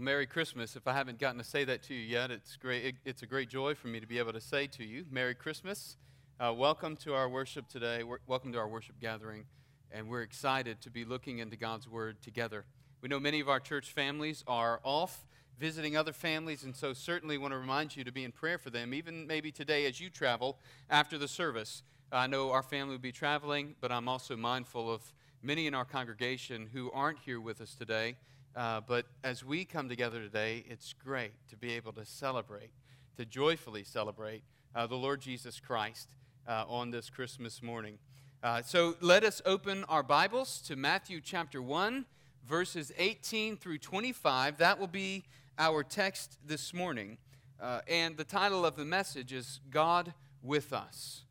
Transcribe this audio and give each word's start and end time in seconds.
Well, 0.00 0.06
Merry 0.06 0.24
Christmas. 0.24 0.76
If 0.76 0.88
I 0.88 0.94
haven't 0.94 1.18
gotten 1.18 1.36
to 1.36 1.44
say 1.44 1.62
that 1.64 1.82
to 1.82 1.94
you 1.94 2.00
yet, 2.00 2.30
it's 2.30 2.56
great. 2.56 2.86
It, 2.86 2.94
it's 3.04 3.22
a 3.22 3.26
great 3.26 3.50
joy 3.50 3.74
for 3.74 3.88
me 3.88 4.00
to 4.00 4.06
be 4.06 4.18
able 4.18 4.32
to 4.32 4.40
say 4.40 4.66
to 4.68 4.82
you, 4.82 5.04
Merry 5.10 5.34
Christmas. 5.34 5.98
Uh, 6.42 6.54
welcome 6.56 6.96
to 7.04 7.12
our 7.12 7.28
worship 7.28 7.68
today. 7.68 8.02
We're, 8.02 8.20
welcome 8.26 8.50
to 8.52 8.58
our 8.58 8.66
worship 8.66 8.98
gathering, 8.98 9.44
and 9.92 10.08
we're 10.08 10.22
excited 10.22 10.80
to 10.80 10.90
be 10.90 11.04
looking 11.04 11.40
into 11.40 11.58
God's 11.58 11.86
Word 11.86 12.22
together. 12.22 12.64
We 13.02 13.10
know 13.10 13.20
many 13.20 13.40
of 13.40 13.50
our 13.50 13.60
church 13.60 13.92
families 13.92 14.42
are 14.46 14.80
off 14.84 15.26
visiting 15.58 15.98
other 15.98 16.14
families, 16.14 16.64
and 16.64 16.74
so 16.74 16.94
certainly 16.94 17.36
want 17.36 17.52
to 17.52 17.58
remind 17.58 17.94
you 17.94 18.02
to 18.02 18.12
be 18.12 18.24
in 18.24 18.32
prayer 18.32 18.56
for 18.56 18.70
them, 18.70 18.94
even 18.94 19.26
maybe 19.26 19.52
today 19.52 19.84
as 19.84 20.00
you 20.00 20.08
travel 20.08 20.56
after 20.88 21.18
the 21.18 21.28
service. 21.28 21.82
I 22.10 22.26
know 22.26 22.52
our 22.52 22.62
family 22.62 22.94
will 22.94 23.02
be 23.02 23.12
traveling, 23.12 23.74
but 23.82 23.92
I'm 23.92 24.08
also 24.08 24.34
mindful 24.34 24.90
of 24.90 25.12
many 25.42 25.66
in 25.66 25.74
our 25.74 25.84
congregation 25.84 26.70
who 26.72 26.90
aren't 26.92 27.18
here 27.18 27.38
with 27.38 27.60
us 27.60 27.74
today 27.74 28.16
uh, 28.56 28.80
but 28.86 29.06
as 29.22 29.44
we 29.44 29.64
come 29.64 29.88
together 29.88 30.20
today, 30.20 30.64
it's 30.68 30.92
great 30.92 31.32
to 31.48 31.56
be 31.56 31.72
able 31.72 31.92
to 31.92 32.04
celebrate, 32.04 32.70
to 33.16 33.24
joyfully 33.24 33.84
celebrate 33.84 34.42
uh, 34.74 34.86
the 34.86 34.96
Lord 34.96 35.20
Jesus 35.20 35.60
Christ 35.60 36.08
uh, 36.48 36.64
on 36.68 36.90
this 36.90 37.10
Christmas 37.10 37.62
morning. 37.62 37.98
Uh, 38.42 38.62
so 38.62 38.96
let 39.00 39.22
us 39.22 39.40
open 39.46 39.84
our 39.84 40.02
Bibles 40.02 40.60
to 40.62 40.74
Matthew 40.74 41.20
chapter 41.20 41.62
1, 41.62 42.06
verses 42.48 42.90
18 42.98 43.56
through 43.56 43.78
25. 43.78 44.58
That 44.58 44.80
will 44.80 44.86
be 44.86 45.24
our 45.58 45.84
text 45.84 46.38
this 46.44 46.74
morning. 46.74 47.18
Uh, 47.60 47.82
and 47.86 48.16
the 48.16 48.24
title 48.24 48.64
of 48.64 48.76
the 48.76 48.84
message 48.84 49.32
is 49.32 49.60
God 49.70 50.12
with 50.42 50.72
Us. 50.72 51.24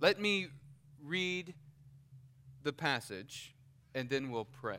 Let 0.00 0.20
me 0.20 0.48
read 1.04 1.52
the 2.62 2.72
passage, 2.72 3.54
and 3.94 4.08
then 4.08 4.30
we'll 4.30 4.44
pray. 4.44 4.78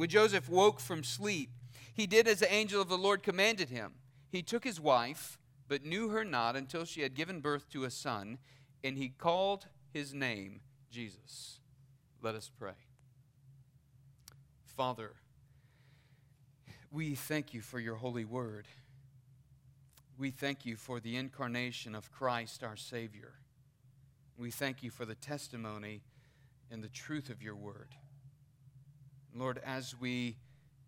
When 0.00 0.08
Joseph 0.08 0.48
woke 0.48 0.80
from 0.80 1.04
sleep, 1.04 1.50
he 1.92 2.06
did 2.06 2.26
as 2.26 2.40
the 2.40 2.50
angel 2.50 2.80
of 2.80 2.88
the 2.88 2.96
Lord 2.96 3.22
commanded 3.22 3.68
him. 3.68 3.92
He 4.30 4.40
took 4.40 4.64
his 4.64 4.80
wife, 4.80 5.38
but 5.68 5.84
knew 5.84 6.08
her 6.08 6.24
not 6.24 6.56
until 6.56 6.86
she 6.86 7.02
had 7.02 7.12
given 7.12 7.42
birth 7.42 7.68
to 7.72 7.84
a 7.84 7.90
son, 7.90 8.38
and 8.82 8.96
he 8.96 9.10
called 9.10 9.66
his 9.92 10.14
name 10.14 10.62
Jesus. 10.90 11.60
Let 12.22 12.34
us 12.34 12.50
pray. 12.58 12.72
Father, 14.74 15.12
we 16.90 17.14
thank 17.14 17.52
you 17.52 17.60
for 17.60 17.78
your 17.78 17.96
holy 17.96 18.24
word. 18.24 18.68
We 20.16 20.30
thank 20.30 20.64
you 20.64 20.76
for 20.76 20.98
the 20.98 21.16
incarnation 21.16 21.94
of 21.94 22.10
Christ 22.10 22.64
our 22.64 22.76
Savior. 22.78 23.34
We 24.38 24.50
thank 24.50 24.82
you 24.82 24.90
for 24.90 25.04
the 25.04 25.14
testimony 25.14 26.00
and 26.70 26.82
the 26.82 26.88
truth 26.88 27.28
of 27.28 27.42
your 27.42 27.54
word. 27.54 27.96
Lord, 29.34 29.60
as 29.64 29.94
we 29.98 30.36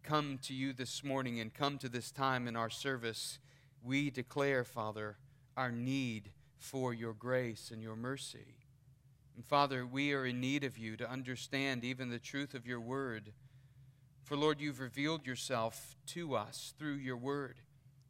come 0.02 0.38
to 0.42 0.54
you 0.54 0.72
this 0.72 1.04
morning 1.04 1.38
and 1.38 1.54
come 1.54 1.78
to 1.78 1.88
this 1.88 2.10
time 2.10 2.48
in 2.48 2.56
our 2.56 2.70
service, 2.70 3.38
we 3.82 4.10
declare, 4.10 4.64
Father, 4.64 5.16
our 5.56 5.70
need 5.70 6.30
for 6.58 6.92
your 6.92 7.12
grace 7.12 7.70
and 7.72 7.82
your 7.82 7.94
mercy. 7.96 8.56
And 9.36 9.44
Father, 9.44 9.86
we 9.86 10.12
are 10.12 10.26
in 10.26 10.40
need 10.40 10.64
of 10.64 10.76
you 10.76 10.96
to 10.96 11.08
understand 11.08 11.84
even 11.84 12.10
the 12.10 12.18
truth 12.18 12.52
of 12.54 12.66
your 12.66 12.80
word. 12.80 13.32
For 14.24 14.36
Lord, 14.36 14.60
you've 14.60 14.80
revealed 14.80 15.26
yourself 15.26 15.96
to 16.08 16.34
us 16.34 16.74
through 16.78 16.94
your 16.94 17.16
word, 17.16 17.60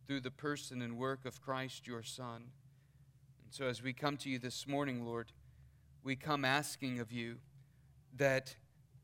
through 0.07 0.21
the 0.21 0.31
person 0.31 0.83
and 0.83 0.97
work 0.97 1.25
of 1.25 1.43
Christ 1.43 1.87
your 1.87 2.03
Son. 2.03 2.51
And 3.45 3.51
so 3.51 3.67
as 3.67 3.83
we 3.83 3.93
come 3.93 4.17
to 4.19 4.31
you 4.31 4.39
this 4.39 4.67
morning, 4.67 5.05
Lord, 5.05 5.33
we 6.03 6.17
come 6.17 6.45
asking 6.45 7.01
of 7.01 7.13
you 7.13 7.37
that 8.17 8.57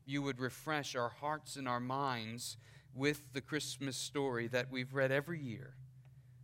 you 0.09 0.23
would 0.23 0.39
refresh 0.39 0.95
our 0.95 1.09
hearts 1.09 1.55
and 1.55 1.67
our 1.67 1.79
minds 1.79 2.57
with 2.95 3.31
the 3.33 3.41
Christmas 3.41 3.95
story 3.95 4.47
that 4.47 4.71
we've 4.71 4.93
read 4.93 5.11
every 5.11 5.39
year. 5.39 5.75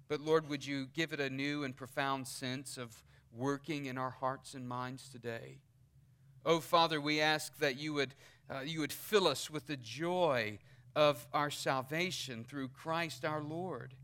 But 0.08 0.22
Lord, 0.22 0.48
would 0.50 0.66
you 0.66 0.86
give 0.94 1.14
it 1.14 1.20
a 1.20 1.32
new 1.32 1.64
and 1.64 1.76
profound 1.76 2.28
sense 2.28 2.78
of 2.78 3.04
working 3.34 3.88
in 3.88 3.98
our 3.98 4.12
hearts 4.12 4.54
and 4.54 4.70
minds 4.70 5.10
today? 5.10 5.58
Oh, 6.46 6.60
Father, 6.60 7.02
we 7.02 7.20
ask 7.20 7.58
that 7.58 7.80
you 7.80 7.94
would, 7.96 8.14
uh, 8.54 8.60
you 8.60 8.82
would 8.82 8.94
fill 8.94 9.28
us 9.28 9.50
with 9.50 9.66
the 9.66 9.78
joy 9.78 10.60
of 10.96 11.26
our 11.34 11.50
salvation 11.50 12.44
through 12.44 12.68
Christ 12.68 13.26
our 13.26 13.42
Lord. 13.42 13.96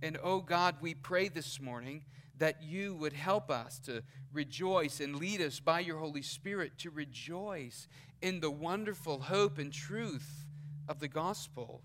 And 0.00 0.18
oh 0.22 0.40
God, 0.40 0.76
we 0.80 0.94
pray 0.94 1.28
this 1.28 1.60
morning 1.60 2.04
that 2.42 2.60
you 2.60 2.96
would 2.96 3.12
help 3.12 3.52
us 3.52 3.78
to 3.78 4.02
rejoice 4.32 4.98
and 4.98 5.14
lead 5.14 5.40
us 5.40 5.60
by 5.60 5.78
your 5.78 5.98
Holy 5.98 6.22
Spirit 6.22 6.76
to 6.76 6.90
rejoice 6.90 7.86
in 8.20 8.40
the 8.40 8.50
wonderful 8.50 9.20
hope 9.20 9.58
and 9.58 9.72
truth 9.72 10.44
of 10.88 10.98
the 10.98 11.06
gospel, 11.06 11.82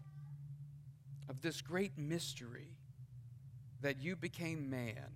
of 1.29 1.43
this 1.43 1.61
great 1.61 1.95
mystery 1.95 2.75
that 3.81 3.99
you 3.99 4.15
became 4.15 4.67
man, 4.67 5.11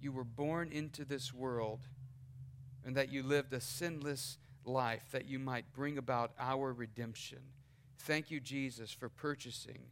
you 0.00 0.12
were 0.12 0.24
born 0.24 0.72
into 0.72 1.04
this 1.04 1.34
world, 1.34 1.80
and 2.86 2.96
that 2.96 3.12
you 3.12 3.22
lived 3.22 3.52
a 3.52 3.60
sinless 3.60 4.38
life 4.64 5.10
that 5.12 5.26
you 5.26 5.38
might 5.38 5.70
bring 5.74 5.98
about 5.98 6.32
our 6.40 6.72
redemption. 6.72 7.40
Thank 7.98 8.30
you, 8.30 8.40
Jesus, 8.40 8.92
for 8.92 9.10
purchasing 9.10 9.90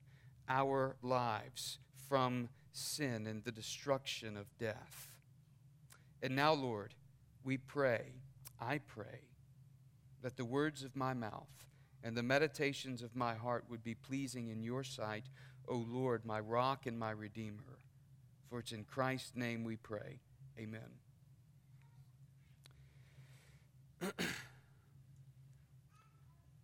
our 0.48 0.96
lives 1.02 1.78
from 2.08 2.48
sin 2.76 3.26
and 3.26 3.42
the 3.44 3.52
destruction 3.52 4.36
of 4.36 4.46
death. 4.58 5.08
And 6.22 6.36
now, 6.36 6.52
Lord, 6.52 6.94
we 7.44 7.56
pray, 7.56 8.12
I 8.60 8.78
pray, 8.78 9.20
that 10.22 10.36
the 10.36 10.44
words 10.44 10.82
of 10.82 10.96
my 10.96 11.14
mouth 11.14 11.48
and 12.02 12.16
the 12.16 12.22
meditations 12.22 13.02
of 13.02 13.16
my 13.16 13.34
heart 13.34 13.64
would 13.68 13.82
be 13.82 13.94
pleasing 13.94 14.48
in 14.48 14.62
your 14.62 14.84
sight, 14.84 15.24
O 15.68 15.76
Lord, 15.88 16.24
my 16.24 16.40
rock 16.40 16.86
and 16.86 16.98
my 16.98 17.10
redeemer. 17.10 17.78
For 18.48 18.60
it's 18.60 18.72
in 18.72 18.84
Christ's 18.84 19.34
name 19.34 19.64
we 19.64 19.76
pray. 19.76 20.20
Amen. 20.58 20.80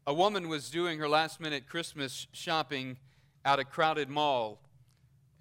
a 0.07 0.15
woman 0.15 0.49
was 0.49 0.71
doing 0.71 0.99
her 0.99 1.09
last 1.09 1.41
minute 1.41 1.67
Christmas 1.69 2.27
shopping 2.33 2.99
at 3.45 3.59
a 3.59 3.65
crowded 3.65 4.09
mall. 4.09 4.61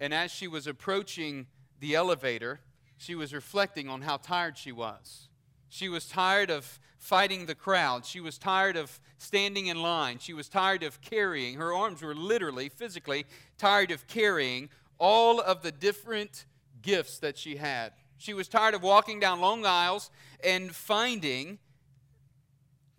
And 0.02 0.12
as 0.12 0.32
she 0.32 0.48
was 0.48 0.66
approaching 0.66 1.46
the 1.78 1.94
elevator, 1.94 2.58
she 2.96 3.14
was 3.14 3.32
reflecting 3.32 3.88
on 3.88 4.02
how 4.02 4.16
tired 4.16 4.58
she 4.58 4.72
was. 4.72 5.28
She 5.68 5.88
was 5.88 6.08
tired 6.08 6.50
of 6.50 6.80
fighting 6.98 7.46
the 7.46 7.54
crowd. 7.54 8.04
She 8.04 8.18
was 8.18 8.36
tired 8.36 8.76
of 8.76 8.98
standing 9.18 9.68
in 9.68 9.80
line. 9.80 10.18
She 10.18 10.32
was 10.34 10.48
tired 10.48 10.82
of 10.82 11.00
carrying. 11.02 11.54
Her 11.54 11.72
arms 11.72 12.02
were 12.02 12.16
literally, 12.16 12.68
physically 12.68 13.26
tired 13.58 13.92
of 13.92 14.08
carrying 14.08 14.70
all 14.98 15.40
of 15.40 15.62
the 15.62 15.70
different 15.70 16.46
gifts 16.82 17.20
that 17.20 17.38
she 17.38 17.54
had. 17.54 17.92
She 18.18 18.34
was 18.34 18.48
tired 18.48 18.74
of 18.74 18.82
walking 18.82 19.20
down 19.20 19.40
long 19.40 19.64
aisles 19.64 20.10
and 20.42 20.74
finding 20.74 21.60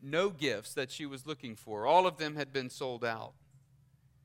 no 0.02 0.30
gifts 0.30 0.74
that 0.76 0.90
she 0.90 1.06
was 1.06 1.28
looking 1.28 1.58
for. 1.58 1.86
All 1.86 2.08
of 2.08 2.16
them 2.16 2.38
had 2.38 2.54
been 2.54 2.70
sold 2.70 3.04
out. 3.04 3.34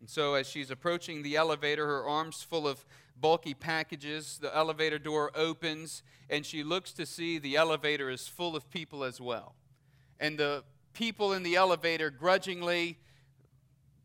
And 0.01 0.09
so, 0.09 0.35
as 0.35 0.49
she's 0.49 0.71
approaching 0.71 1.23
the 1.23 1.37
elevator, 1.37 1.87
her 1.87 2.07
arms 2.07 2.43
full 2.43 2.69
of 2.69 2.85
bulky 3.21 3.55
packages. 3.55 4.39
The 4.41 4.55
elevator 4.57 4.99
door 4.99 5.31
opens, 5.35 6.03
and 6.31 6.45
she 6.45 6.63
looks 6.63 6.93
to 6.93 7.07
see 7.07 7.39
the 7.39 7.57
elevator 7.57 8.11
is 8.11 8.29
full 8.29 8.57
of 8.57 8.71
people 8.71 9.05
as 9.05 9.21
well. 9.21 9.55
And 10.21 10.39
the 10.39 10.65
people 10.93 11.33
in 11.33 11.43
the 11.43 11.57
elevator 11.57 12.11
grudgingly 12.11 12.99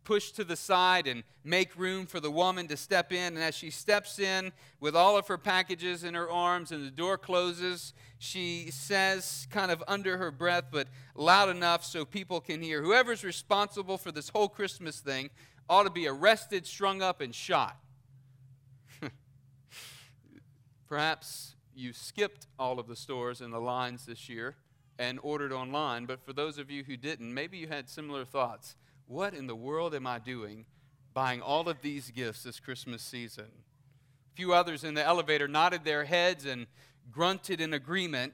push 0.04 0.32
to 0.32 0.44
the 0.44 0.56
side 0.56 1.08
and 1.08 1.24
make 1.46 1.78
room 1.78 2.06
for 2.06 2.20
the 2.20 2.30
woman 2.30 2.68
to 2.68 2.76
step 2.76 3.12
in. 3.14 3.36
And 3.36 3.44
as 3.44 3.56
she 3.56 3.70
steps 3.70 4.20
in 4.20 4.52
with 4.80 4.96
all 4.96 5.18
of 5.18 5.28
her 5.28 5.38
packages 5.38 6.04
in 6.04 6.14
her 6.14 6.30
arms 6.30 6.72
and 6.72 6.86
the 6.86 6.92
door 6.92 7.18
closes, 7.18 7.94
she 8.20 8.70
says, 8.70 9.48
kind 9.50 9.72
of 9.72 9.82
under 9.88 10.18
her 10.18 10.30
breath, 10.30 10.66
but 10.72 10.88
loud 11.16 11.50
enough 11.50 11.86
so 11.86 12.04
people 12.04 12.42
can 12.42 12.62
hear 12.62 12.82
whoever's 12.82 13.24
responsible 13.24 13.98
for 13.98 14.12
this 14.12 14.30
whole 14.30 14.50
Christmas 14.50 15.00
thing 15.00 15.30
ought 15.70 15.84
to 15.84 15.90
be 15.90 16.08
arrested, 16.08 16.66
strung 16.66 17.02
up, 17.02 17.22
and 17.22 17.34
shot. 17.34 17.78
Perhaps 20.88 21.56
you 21.76 21.94
skipped 21.94 22.48
all 22.60 22.80
of 22.80 22.88
the 22.88 22.96
stores 22.96 23.42
and 23.42 23.54
the 23.54 23.60
lines 23.60 24.06
this 24.06 24.30
year 24.30 24.56
and 25.00 25.20
ordered 25.24 25.52
online, 25.52 26.06
but 26.06 26.24
for 26.24 26.34
those 26.34 26.58
of 26.58 26.70
you 26.70 26.84
who 26.84 26.96
didn't, 26.98 27.34
maybe 27.34 27.58
you 27.58 27.68
had 27.68 27.90
similar 27.90 28.26
thoughts. 28.26 28.76
What 29.08 29.34
in 29.34 29.48
the 29.48 29.56
world 29.56 29.96
am 29.96 30.08
I 30.08 30.20
doing 30.20 30.66
buying 31.14 31.42
all 31.42 31.68
of 31.68 31.82
these 31.82 32.12
gifts 32.12 32.44
this 32.44 32.60
Christmas 32.60 33.02
season? 33.02 33.46
A 33.46 34.36
few 34.36 34.54
others 34.54 34.84
in 34.84 34.94
the 34.94 35.04
elevator 35.04 35.48
nodded 35.48 35.84
their 35.84 36.06
heads 36.06 36.46
and 36.46 36.68
grunted 37.12 37.60
in 37.60 37.74
agreement. 37.74 38.34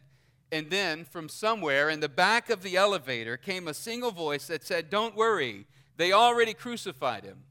And 0.51 0.69
then 0.69 1.05
from 1.05 1.29
somewhere 1.29 1.89
in 1.89 1.99
the 1.99 2.09
back 2.09 2.49
of 2.49 2.63
the 2.63 2.75
elevator 2.75 3.37
came 3.37 3.67
a 3.67 3.73
single 3.73 4.11
voice 4.11 4.47
that 4.47 4.63
said, 4.63 4.89
Don't 4.89 5.15
worry, 5.15 5.65
they 5.99 6.13
already 6.13 6.53
crucified 6.53 7.25
him. 7.25 7.43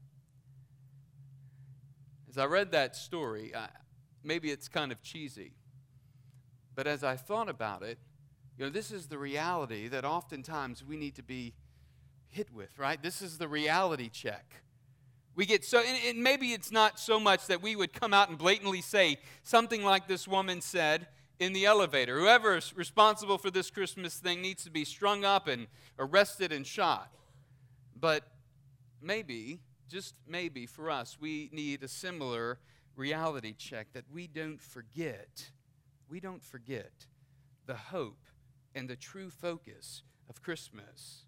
As 2.27 2.39
I 2.39 2.45
read 2.45 2.71
that 2.71 2.95
story, 2.95 3.53
I, 3.55 3.69
maybe 4.23 4.49
it's 4.49 4.67
kind 4.67 4.91
of 4.91 5.03
cheesy, 5.03 5.53
but 6.73 6.87
as 6.87 7.03
I 7.03 7.15
thought 7.15 7.47
about 7.47 7.83
it, 7.83 7.99
you 8.57 8.65
know, 8.65 8.71
this 8.71 8.89
is 8.89 9.05
the 9.05 9.19
reality 9.19 9.87
that 9.89 10.03
oftentimes 10.03 10.83
we 10.83 10.97
need 10.97 11.13
to 11.17 11.21
be 11.21 11.53
hit 12.27 12.51
with, 12.51 12.79
right? 12.79 12.99
This 13.03 13.21
is 13.21 13.37
the 13.37 13.47
reality 13.47 14.09
check. 14.09 14.63
We 15.35 15.45
get 15.45 15.63
so, 15.63 15.81
and, 15.81 15.97
and 16.07 16.23
maybe 16.23 16.47
it's 16.47 16.71
not 16.71 16.99
so 16.99 17.19
much 17.19 17.45
that 17.45 17.61
we 17.61 17.75
would 17.75 17.93
come 17.93 18.15
out 18.15 18.29
and 18.29 18.37
blatantly 18.37 18.81
say 18.81 19.19
something 19.43 19.83
like 19.83 20.07
this 20.07 20.27
woman 20.27 20.61
said 20.61 21.07
in 21.39 21.53
the 21.53 21.67
elevator. 21.67 22.19
Whoever 22.19 22.57
is 22.57 22.75
responsible 22.75 23.37
for 23.37 23.51
this 23.51 23.69
Christmas 23.69 24.15
thing 24.15 24.41
needs 24.41 24.63
to 24.63 24.71
be 24.71 24.85
strung 24.85 25.23
up 25.23 25.47
and 25.47 25.67
arrested 25.99 26.51
and 26.51 26.65
shot. 26.65 27.11
But 27.95 28.23
maybe, 29.01 29.59
just 29.89 30.15
maybe 30.27 30.65
for 30.65 30.89
us, 30.89 31.17
we 31.19 31.49
need 31.51 31.83
a 31.83 31.87
similar 31.87 32.59
reality 32.95 33.53
check 33.53 33.93
that 33.93 34.05
we 34.11 34.27
don't 34.27 34.61
forget. 34.61 35.51
We 36.09 36.19
don't 36.19 36.43
forget 36.43 37.07
the 37.65 37.75
hope 37.75 38.27
and 38.75 38.89
the 38.89 38.95
true 38.95 39.29
focus 39.29 40.03
of 40.29 40.41
Christmas. 40.41 41.25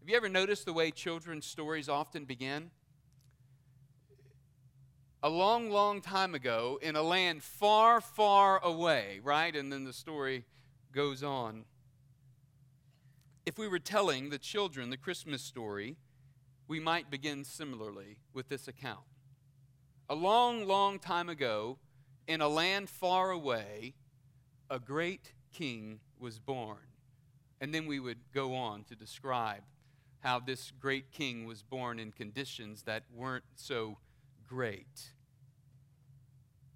Have 0.00 0.08
you 0.08 0.16
ever 0.16 0.28
noticed 0.28 0.66
the 0.66 0.72
way 0.72 0.90
children's 0.90 1.46
stories 1.46 1.88
often 1.88 2.24
begin? 2.24 2.70
A 5.22 5.30
long, 5.30 5.70
long 5.70 6.02
time 6.02 6.34
ago, 6.34 6.78
in 6.82 6.96
a 6.96 7.02
land 7.02 7.42
far, 7.42 8.00
far 8.00 8.62
away, 8.62 9.20
right? 9.22 9.56
And 9.56 9.72
then 9.72 9.84
the 9.84 9.92
story 9.94 10.44
goes 10.92 11.22
on. 11.22 11.64
If 13.46 13.58
we 13.58 13.66
were 13.66 13.78
telling 13.78 14.28
the 14.28 14.38
children 14.38 14.90
the 14.90 14.96
Christmas 14.96 15.42
story, 15.42 15.96
we 16.66 16.80
might 16.80 17.10
begin 17.10 17.44
similarly 17.44 18.18
with 18.32 18.48
this 18.48 18.68
account. 18.68 19.04
A 20.08 20.14
long, 20.14 20.66
long 20.66 20.98
time 20.98 21.28
ago, 21.28 21.78
in 22.26 22.40
a 22.40 22.48
land 22.48 22.88
far 22.88 23.30
away, 23.30 23.94
a 24.70 24.78
great 24.78 25.32
king 25.52 26.00
was 26.18 26.38
born. 26.38 26.78
And 27.60 27.74
then 27.74 27.86
we 27.86 28.00
would 28.00 28.18
go 28.32 28.54
on 28.54 28.84
to 28.84 28.94
describe 28.94 29.62
how 30.20 30.40
this 30.40 30.72
great 30.80 31.12
king 31.12 31.46
was 31.46 31.62
born 31.62 31.98
in 31.98 32.10
conditions 32.10 32.82
that 32.82 33.04
weren't 33.14 33.44
so 33.56 33.98
great. 34.46 35.10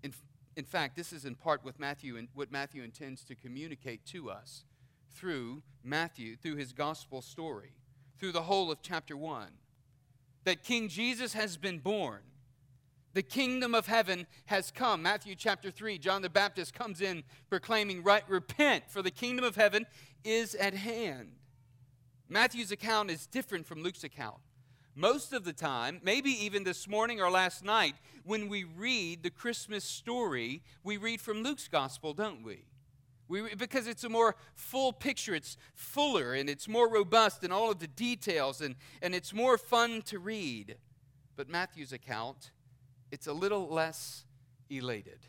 In, 0.02 0.12
in 0.56 0.64
fact, 0.64 0.96
this 0.96 1.12
is 1.12 1.25
in 1.25 1.34
part 1.34 1.64
what 1.64 1.79
Matthew, 1.79 2.17
and 2.17 2.29
what 2.34 2.52
Matthew 2.52 2.82
intends 2.82 3.25
to 3.25 3.34
communicate 3.34 4.05
to 4.06 4.31
us 4.31 4.64
through 5.11 5.62
Matthew, 5.82 6.37
through 6.37 6.56
his 6.56 6.73
gospel 6.73 7.23
story, 7.23 7.73
through 8.19 8.32
the 8.32 8.43
whole 8.43 8.70
of 8.70 8.82
chapter 8.82 9.17
1. 9.17 9.49
That 10.44 10.62
King 10.62 10.88
Jesus 10.88 11.32
has 11.35 11.56
been 11.56 11.79
born 11.79 12.20
the 13.19 13.23
kingdom 13.23 13.75
of 13.75 13.88
heaven 13.88 14.29
has 14.46 14.70
come. 14.70 15.02
Matthew 15.02 15.35
chapter 15.35 15.73
3, 15.73 15.99
John 15.99 16.23
the 16.23 16.31
Baptist 16.31 16.73
comes 16.73 17.00
in 17.00 17.25
proclaiming, 17.50 18.05
right, 18.05 18.23
repent, 18.29 18.85
for 18.88 19.02
the 19.02 19.11
kingdom 19.11 19.44
of 19.44 19.56
heaven 19.56 19.87
is 20.23 20.55
at 20.55 20.75
hand. 20.75 21.32
Matthew's 22.29 22.70
account 22.70 23.11
is 23.11 23.26
different 23.26 23.67
from 23.67 23.82
Luke's 23.82 24.05
account. 24.05 24.37
Most 24.94 25.32
of 25.32 25.44
the 25.44 25.52
time, 25.52 26.00
maybe 26.02 26.31
even 26.31 26.62
this 26.62 26.87
morning 26.87 27.20
or 27.20 27.29
last 27.29 27.64
night, 27.64 27.94
when 28.25 28.49
we 28.49 28.64
read 28.64 29.23
the 29.23 29.31
Christmas 29.31 29.84
story, 29.84 30.62
we 30.84 30.96
read 30.96 31.20
from 31.20 31.43
Luke's 31.43 31.67
gospel, 31.67 32.12
don't 32.14 32.44
we? 32.44 32.67
We 33.29 33.55
because 33.55 33.87
it's 33.87 34.05
a 34.05 34.09
more 34.09 34.37
full 34.55 34.93
picture, 34.93 35.35
it's 35.35 35.57
fuller 35.75 36.35
and 36.35 36.49
it's 36.49 36.67
more 36.67 36.89
robust 36.89 37.45
in 37.45 37.53
all 37.53 37.71
of 37.71 37.79
the 37.79 37.87
details 37.87 38.61
and, 38.61 38.75
and 39.03 39.15
it's 39.15 39.33
more 39.33 39.59
fun 39.59 40.03
to 40.03 40.19
read. 40.19 40.77
But 41.37 41.49
Matthew's 41.49 41.93
account 41.93 42.51
it's 43.11 43.27
a 43.27 43.33
little 43.33 43.69
less 43.69 44.25
elated. 44.71 45.21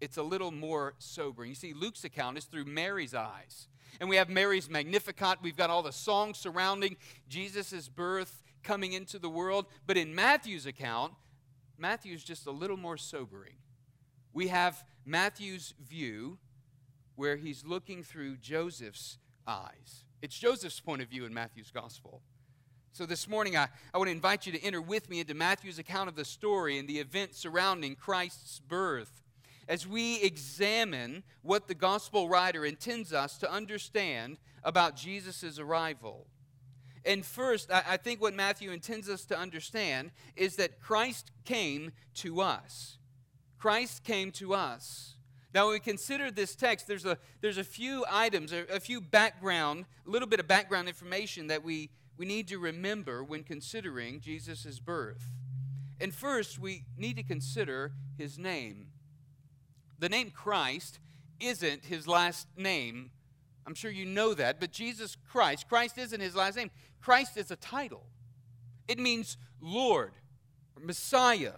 It's 0.00 0.16
a 0.16 0.22
little 0.22 0.50
more 0.50 0.94
sobering. 0.98 1.50
You 1.50 1.54
see, 1.54 1.72
Luke's 1.72 2.04
account 2.04 2.36
is 2.36 2.44
through 2.44 2.64
Mary's 2.64 3.14
eyes. 3.14 3.68
And 4.00 4.08
we 4.08 4.16
have 4.16 4.28
Mary's 4.28 4.68
Magnificat. 4.68 5.38
We've 5.42 5.56
got 5.56 5.70
all 5.70 5.82
the 5.82 5.92
songs 5.92 6.38
surrounding 6.38 6.96
Jesus' 7.28 7.88
birth 7.88 8.42
coming 8.62 8.92
into 8.92 9.18
the 9.18 9.28
world. 9.28 9.66
But 9.86 9.96
in 9.96 10.14
Matthew's 10.14 10.66
account, 10.66 11.12
Matthew's 11.78 12.24
just 12.24 12.46
a 12.46 12.50
little 12.50 12.76
more 12.76 12.96
sobering. 12.96 13.54
We 14.32 14.48
have 14.48 14.84
Matthew's 15.04 15.74
view 15.80 16.38
where 17.22 17.36
he's 17.36 17.64
looking 17.64 18.02
through 18.02 18.36
Joseph's 18.36 19.16
eyes. 19.46 20.02
It's 20.22 20.36
Joseph's 20.36 20.80
point 20.80 21.02
of 21.02 21.08
view 21.08 21.24
in 21.24 21.32
Matthew's 21.32 21.70
gospel. 21.70 22.20
So, 22.90 23.06
this 23.06 23.28
morning, 23.28 23.56
I, 23.56 23.68
I 23.94 23.98
want 23.98 24.08
to 24.08 24.12
invite 24.12 24.44
you 24.44 24.50
to 24.50 24.60
enter 24.60 24.82
with 24.82 25.08
me 25.08 25.20
into 25.20 25.32
Matthew's 25.32 25.78
account 25.78 26.08
of 26.08 26.16
the 26.16 26.24
story 26.24 26.80
and 26.80 26.88
the 26.88 26.98
events 26.98 27.38
surrounding 27.38 27.94
Christ's 27.94 28.58
birth 28.58 29.22
as 29.68 29.86
we 29.86 30.20
examine 30.20 31.22
what 31.42 31.68
the 31.68 31.76
gospel 31.76 32.28
writer 32.28 32.64
intends 32.64 33.12
us 33.12 33.38
to 33.38 33.48
understand 33.48 34.38
about 34.64 34.96
Jesus' 34.96 35.60
arrival. 35.60 36.26
And 37.04 37.24
first, 37.24 37.70
I, 37.70 37.84
I 37.90 37.96
think 37.98 38.20
what 38.20 38.34
Matthew 38.34 38.72
intends 38.72 39.08
us 39.08 39.24
to 39.26 39.38
understand 39.38 40.10
is 40.34 40.56
that 40.56 40.80
Christ 40.80 41.30
came 41.44 41.92
to 42.14 42.40
us. 42.40 42.98
Christ 43.60 44.02
came 44.02 44.32
to 44.32 44.54
us. 44.54 45.14
Now, 45.54 45.66
when 45.66 45.74
we 45.74 45.80
consider 45.80 46.30
this 46.30 46.54
text, 46.54 46.86
there's 46.86 47.04
a, 47.04 47.18
there's 47.40 47.58
a 47.58 47.64
few 47.64 48.04
items, 48.10 48.52
a, 48.52 48.64
a 48.72 48.80
few 48.80 49.00
background, 49.00 49.84
a 50.06 50.10
little 50.10 50.28
bit 50.28 50.40
of 50.40 50.48
background 50.48 50.88
information 50.88 51.48
that 51.48 51.62
we 51.62 51.90
we 52.16 52.26
need 52.26 52.48
to 52.48 52.58
remember 52.58 53.24
when 53.24 53.42
considering 53.42 54.20
Jesus' 54.20 54.78
birth. 54.78 55.24
And 56.00 56.14
first, 56.14 56.58
we 56.58 56.84
need 56.96 57.16
to 57.16 57.22
consider 57.22 57.92
his 58.16 58.38
name. 58.38 58.88
The 59.98 60.08
name 60.08 60.30
Christ 60.30 60.98
isn't 61.40 61.84
his 61.84 62.06
last 62.06 62.46
name. 62.56 63.10
I'm 63.66 63.74
sure 63.74 63.90
you 63.90 64.04
know 64.04 64.34
that, 64.34 64.60
but 64.60 64.72
Jesus 64.72 65.16
Christ, 65.30 65.68
Christ 65.68 65.98
isn't 65.98 66.20
his 66.20 66.34
last 66.34 66.56
name. 66.56 66.70
Christ 67.00 67.36
is 67.36 67.50
a 67.50 67.56
title, 67.56 68.06
it 68.88 68.98
means 68.98 69.36
Lord 69.60 70.12
or 70.76 70.84
Messiah. 70.84 71.54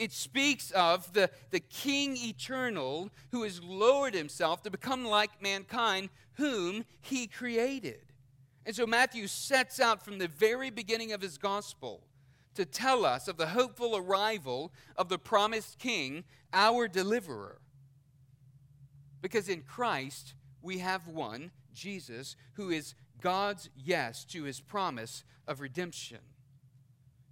It 0.00 0.12
speaks 0.12 0.70
of 0.70 1.12
the, 1.12 1.28
the 1.50 1.60
King 1.60 2.16
eternal 2.16 3.10
who 3.32 3.42
has 3.42 3.62
lowered 3.62 4.14
himself 4.14 4.62
to 4.62 4.70
become 4.70 5.04
like 5.04 5.42
mankind, 5.42 6.08
whom 6.36 6.86
he 7.02 7.26
created. 7.26 8.00
And 8.64 8.74
so 8.74 8.86
Matthew 8.86 9.26
sets 9.26 9.78
out 9.78 10.02
from 10.02 10.16
the 10.16 10.26
very 10.26 10.70
beginning 10.70 11.12
of 11.12 11.20
his 11.20 11.36
gospel 11.36 12.00
to 12.54 12.64
tell 12.64 13.04
us 13.04 13.28
of 13.28 13.36
the 13.36 13.48
hopeful 13.48 13.94
arrival 13.94 14.72
of 14.96 15.10
the 15.10 15.18
promised 15.18 15.78
king, 15.78 16.24
our 16.54 16.88
deliverer. 16.88 17.60
Because 19.20 19.50
in 19.50 19.60
Christ, 19.60 20.32
we 20.62 20.78
have 20.78 21.08
one, 21.08 21.50
Jesus, 21.74 22.36
who 22.54 22.70
is 22.70 22.94
God's 23.20 23.68
yes 23.76 24.24
to 24.26 24.44
his 24.44 24.60
promise 24.60 25.24
of 25.46 25.60
redemption. 25.60 26.20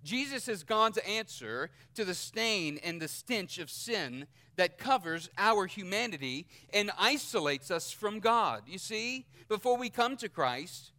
Jesus 0.08 0.48
is 0.48 0.62
God's 0.62 0.96
answer 0.98 1.68
to 1.94 2.02
the 2.02 2.14
stain 2.14 2.80
and 2.82 2.98
the 2.98 3.08
stench 3.08 3.58
of 3.58 3.68
sin 3.68 4.26
that 4.56 4.78
covers 4.78 5.28
our 5.36 5.66
humanity 5.66 6.46
and 6.72 6.90
isolates 6.98 7.70
us 7.70 7.92
from 7.92 8.18
God. 8.18 8.62
You 8.66 8.78
see, 8.78 9.26
before 9.48 9.76
we 9.76 9.90
come 9.90 10.16
to 10.16 10.30
Christ, 10.30 10.92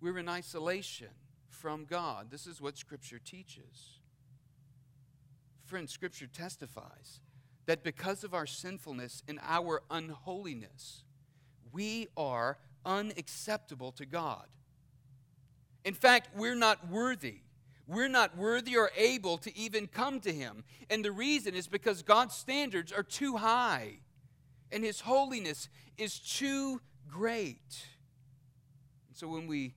we're 0.00 0.18
in 0.18 0.28
isolation 0.28 1.10
from 1.48 1.84
God. 1.84 2.32
This 2.32 2.48
is 2.48 2.60
what 2.60 2.76
Scripture 2.76 3.20
teaches. 3.24 4.00
Friends, 5.64 5.92
Scripture 5.92 6.26
testifies 6.26 7.20
that 7.66 7.84
because 7.84 8.24
of 8.24 8.34
our 8.34 8.46
sinfulness 8.46 9.22
and 9.28 9.38
our 9.44 9.80
unholiness, 9.92 11.04
we 11.72 12.08
are 12.16 12.58
unacceptable 12.84 13.92
to 13.92 14.04
God. 14.04 14.46
In 15.84 15.94
fact, 15.94 16.30
we're 16.36 16.56
not 16.56 16.90
worthy. 16.90 17.43
We're 17.86 18.08
not 18.08 18.36
worthy 18.36 18.76
or 18.76 18.90
able 18.96 19.38
to 19.38 19.56
even 19.56 19.86
come 19.86 20.20
to 20.20 20.32
him. 20.32 20.64
And 20.88 21.04
the 21.04 21.12
reason 21.12 21.54
is 21.54 21.66
because 21.66 22.02
God's 22.02 22.34
standards 22.34 22.92
are 22.92 23.02
too 23.02 23.36
high 23.36 23.98
and 24.72 24.82
his 24.82 25.00
holiness 25.00 25.68
is 25.98 26.18
too 26.18 26.80
great. 27.10 27.86
And 29.08 29.16
so 29.16 29.28
when 29.28 29.46
we 29.46 29.74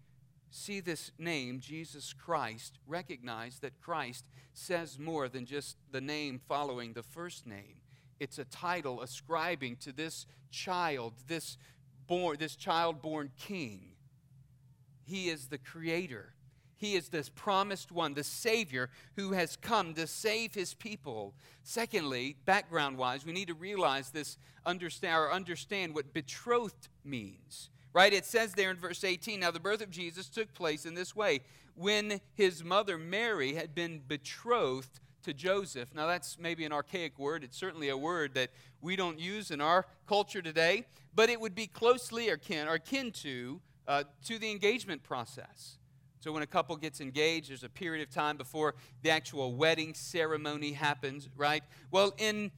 see 0.49 0.79
this 0.79 1.11
name, 1.19 1.59
Jesus 1.59 2.13
Christ, 2.13 2.79
recognize 2.87 3.59
that 3.59 3.79
Christ 3.79 4.25
says 4.53 4.97
more 4.97 5.29
than 5.29 5.45
just 5.45 5.77
the 5.91 6.01
name 6.01 6.39
following 6.47 6.93
the 6.93 7.03
first 7.03 7.45
name. 7.45 7.81
It's 8.19 8.39
a 8.39 8.45
title 8.45 9.01
ascribing 9.01 9.75
to 9.77 9.91
this 9.91 10.25
child, 10.49 11.13
this 11.27 11.57
born, 12.07 12.37
this 12.39 12.55
child 12.55 13.01
born 13.01 13.31
king. 13.37 13.91
He 15.03 15.29
is 15.29 15.47
the 15.47 15.59
creator. 15.59 16.33
He 16.77 16.95
is 16.95 17.09
this 17.09 17.29
promised 17.29 17.91
one, 17.91 18.13
the 18.13 18.23
Savior 18.23 18.89
who 19.15 19.31
has 19.31 19.55
come 19.55 19.93
to 19.95 20.07
save 20.07 20.53
his 20.53 20.73
people. 20.73 21.33
Secondly, 21.63 22.37
background 22.45 22.97
wise, 22.97 23.25
we 23.25 23.33
need 23.33 23.47
to 23.47 23.53
realize 23.53 24.11
this, 24.11 24.37
understand, 24.65 25.17
or 25.17 25.31
understand 25.31 25.93
what 25.95 26.13
betrothed 26.13 26.87
means. 27.03 27.69
Right? 27.93 28.13
It 28.13 28.25
says 28.25 28.53
there 28.53 28.69
in 28.69 28.77
verse 28.77 29.03
18 29.03 29.39
Now 29.39 29.51
the 29.51 29.59
birth 29.59 29.81
of 29.81 29.89
Jesus 29.89 30.29
took 30.29 30.53
place 30.53 30.85
in 30.85 30.93
this 30.93 31.15
way 31.15 31.41
when 31.75 32.19
his 32.33 32.63
mother 32.63 32.97
Mary 32.97 33.53
had 33.53 33.75
been 33.75 34.01
betrothed 34.07 34.99
to 35.27 35.33
Joseph. 35.33 35.93
Now, 35.93 36.07
that's 36.07 36.39
maybe 36.39 36.65
an 36.65 36.71
archaic 36.71 37.19
word. 37.19 37.43
It's 37.43 37.57
certainly 37.57 37.89
a 37.89 37.97
word 37.97 38.33
that 38.33 38.49
we 38.81 38.95
don't 38.95 39.19
use 39.19 39.51
in 39.51 39.61
our 39.61 39.85
culture 40.07 40.41
today, 40.41 40.85
but 41.13 41.29
it 41.29 41.39
would 41.39 41.53
be 41.53 41.67
closely 41.67 42.29
akin, 42.29 42.67
or 42.67 42.75
akin 42.75 43.11
to, 43.11 43.59
uh, 43.87 44.03
to 44.25 44.39
the 44.39 44.49
engagement 44.49 45.03
process. 45.03 45.76
So, 46.27 46.33
when 46.33 46.43
a 46.43 46.45
couple 46.45 46.75
gets 46.75 46.99
engaged, 46.99 47.49
there's 47.49 47.63
a 47.63 47.69
period 47.69 48.05
of 48.05 48.13
time 48.13 48.35
before 48.35 48.75
the 49.01 49.11
actual 49.11 49.55
wedding 49.55 49.93
ceremony 49.93 50.73
happens, 50.73 51.29
right? 51.37 51.63
Well, 51.89 52.13
in 52.17 52.51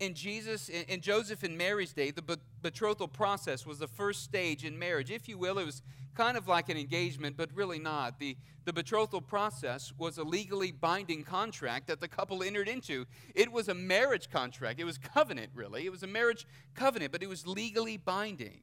in 0.00 0.14
Jesus, 0.14 0.68
in, 0.68 0.82
in 0.88 1.00
Joseph 1.00 1.44
and 1.44 1.56
Mary's 1.56 1.92
day, 1.92 2.10
the 2.10 2.40
betrothal 2.62 3.06
process 3.06 3.64
was 3.64 3.78
the 3.78 3.86
first 3.86 4.24
stage 4.24 4.64
in 4.64 4.76
marriage. 4.76 5.12
If 5.12 5.28
you 5.28 5.38
will, 5.38 5.58
it 5.58 5.64
was 5.64 5.82
kind 6.16 6.36
of 6.36 6.48
like 6.48 6.68
an 6.68 6.76
engagement, 6.76 7.36
but 7.36 7.48
really 7.54 7.78
not. 7.78 8.18
The, 8.18 8.36
the 8.64 8.72
betrothal 8.72 9.20
process 9.20 9.92
was 9.96 10.18
a 10.18 10.24
legally 10.24 10.72
binding 10.72 11.22
contract 11.22 11.86
that 11.86 12.00
the 12.00 12.08
couple 12.08 12.42
entered 12.42 12.66
into. 12.66 13.06
It 13.36 13.52
was 13.52 13.68
a 13.68 13.74
marriage 13.74 14.30
contract. 14.30 14.80
It 14.80 14.84
was 14.84 14.98
covenant, 14.98 15.52
really. 15.54 15.86
It 15.86 15.92
was 15.92 16.02
a 16.02 16.08
marriage 16.08 16.44
covenant, 16.74 17.12
but 17.12 17.22
it 17.22 17.28
was 17.28 17.46
legally 17.46 17.98
binding. 17.98 18.62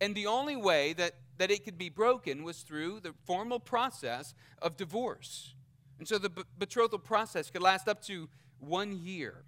And 0.00 0.14
the 0.14 0.26
only 0.26 0.56
way 0.56 0.92
that, 0.94 1.14
that 1.38 1.50
it 1.50 1.64
could 1.64 1.78
be 1.78 1.88
broken 1.88 2.44
was 2.44 2.60
through 2.62 3.00
the 3.00 3.14
formal 3.24 3.60
process 3.60 4.34
of 4.60 4.76
divorce. 4.76 5.54
And 5.98 6.06
so 6.06 6.18
the 6.18 6.30
betrothal 6.58 6.98
process 6.98 7.50
could 7.50 7.62
last 7.62 7.88
up 7.88 8.02
to 8.02 8.28
one 8.58 8.98
year. 8.98 9.44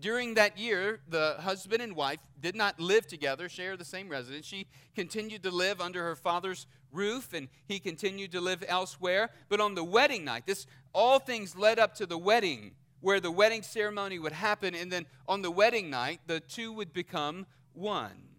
During 0.00 0.34
that 0.34 0.56
year, 0.56 1.00
the 1.08 1.36
husband 1.40 1.82
and 1.82 1.94
wife 1.94 2.20
did 2.40 2.54
not 2.54 2.80
live 2.80 3.06
together, 3.06 3.50
share 3.50 3.76
the 3.76 3.84
same 3.84 4.08
residence. 4.08 4.46
She 4.46 4.66
continued 4.94 5.42
to 5.42 5.50
live 5.50 5.80
under 5.80 6.02
her 6.04 6.16
father's 6.16 6.66
roof 6.90 7.34
and 7.34 7.48
he 7.68 7.78
continued 7.78 8.32
to 8.32 8.40
live 8.40 8.64
elsewhere. 8.66 9.30
But 9.50 9.60
on 9.60 9.74
the 9.74 9.84
wedding 9.84 10.24
night, 10.24 10.46
this 10.46 10.66
all 10.94 11.18
things 11.18 11.54
led 11.54 11.78
up 11.78 11.94
to 11.96 12.06
the 12.06 12.16
wedding 12.16 12.72
where 13.00 13.20
the 13.20 13.30
wedding 13.30 13.62
ceremony 13.62 14.18
would 14.18 14.32
happen 14.32 14.74
and 14.74 14.90
then 14.90 15.04
on 15.28 15.42
the 15.42 15.50
wedding 15.50 15.90
night 15.90 16.20
the 16.26 16.40
two 16.40 16.72
would 16.72 16.94
become 16.94 17.46
one. 17.74 18.29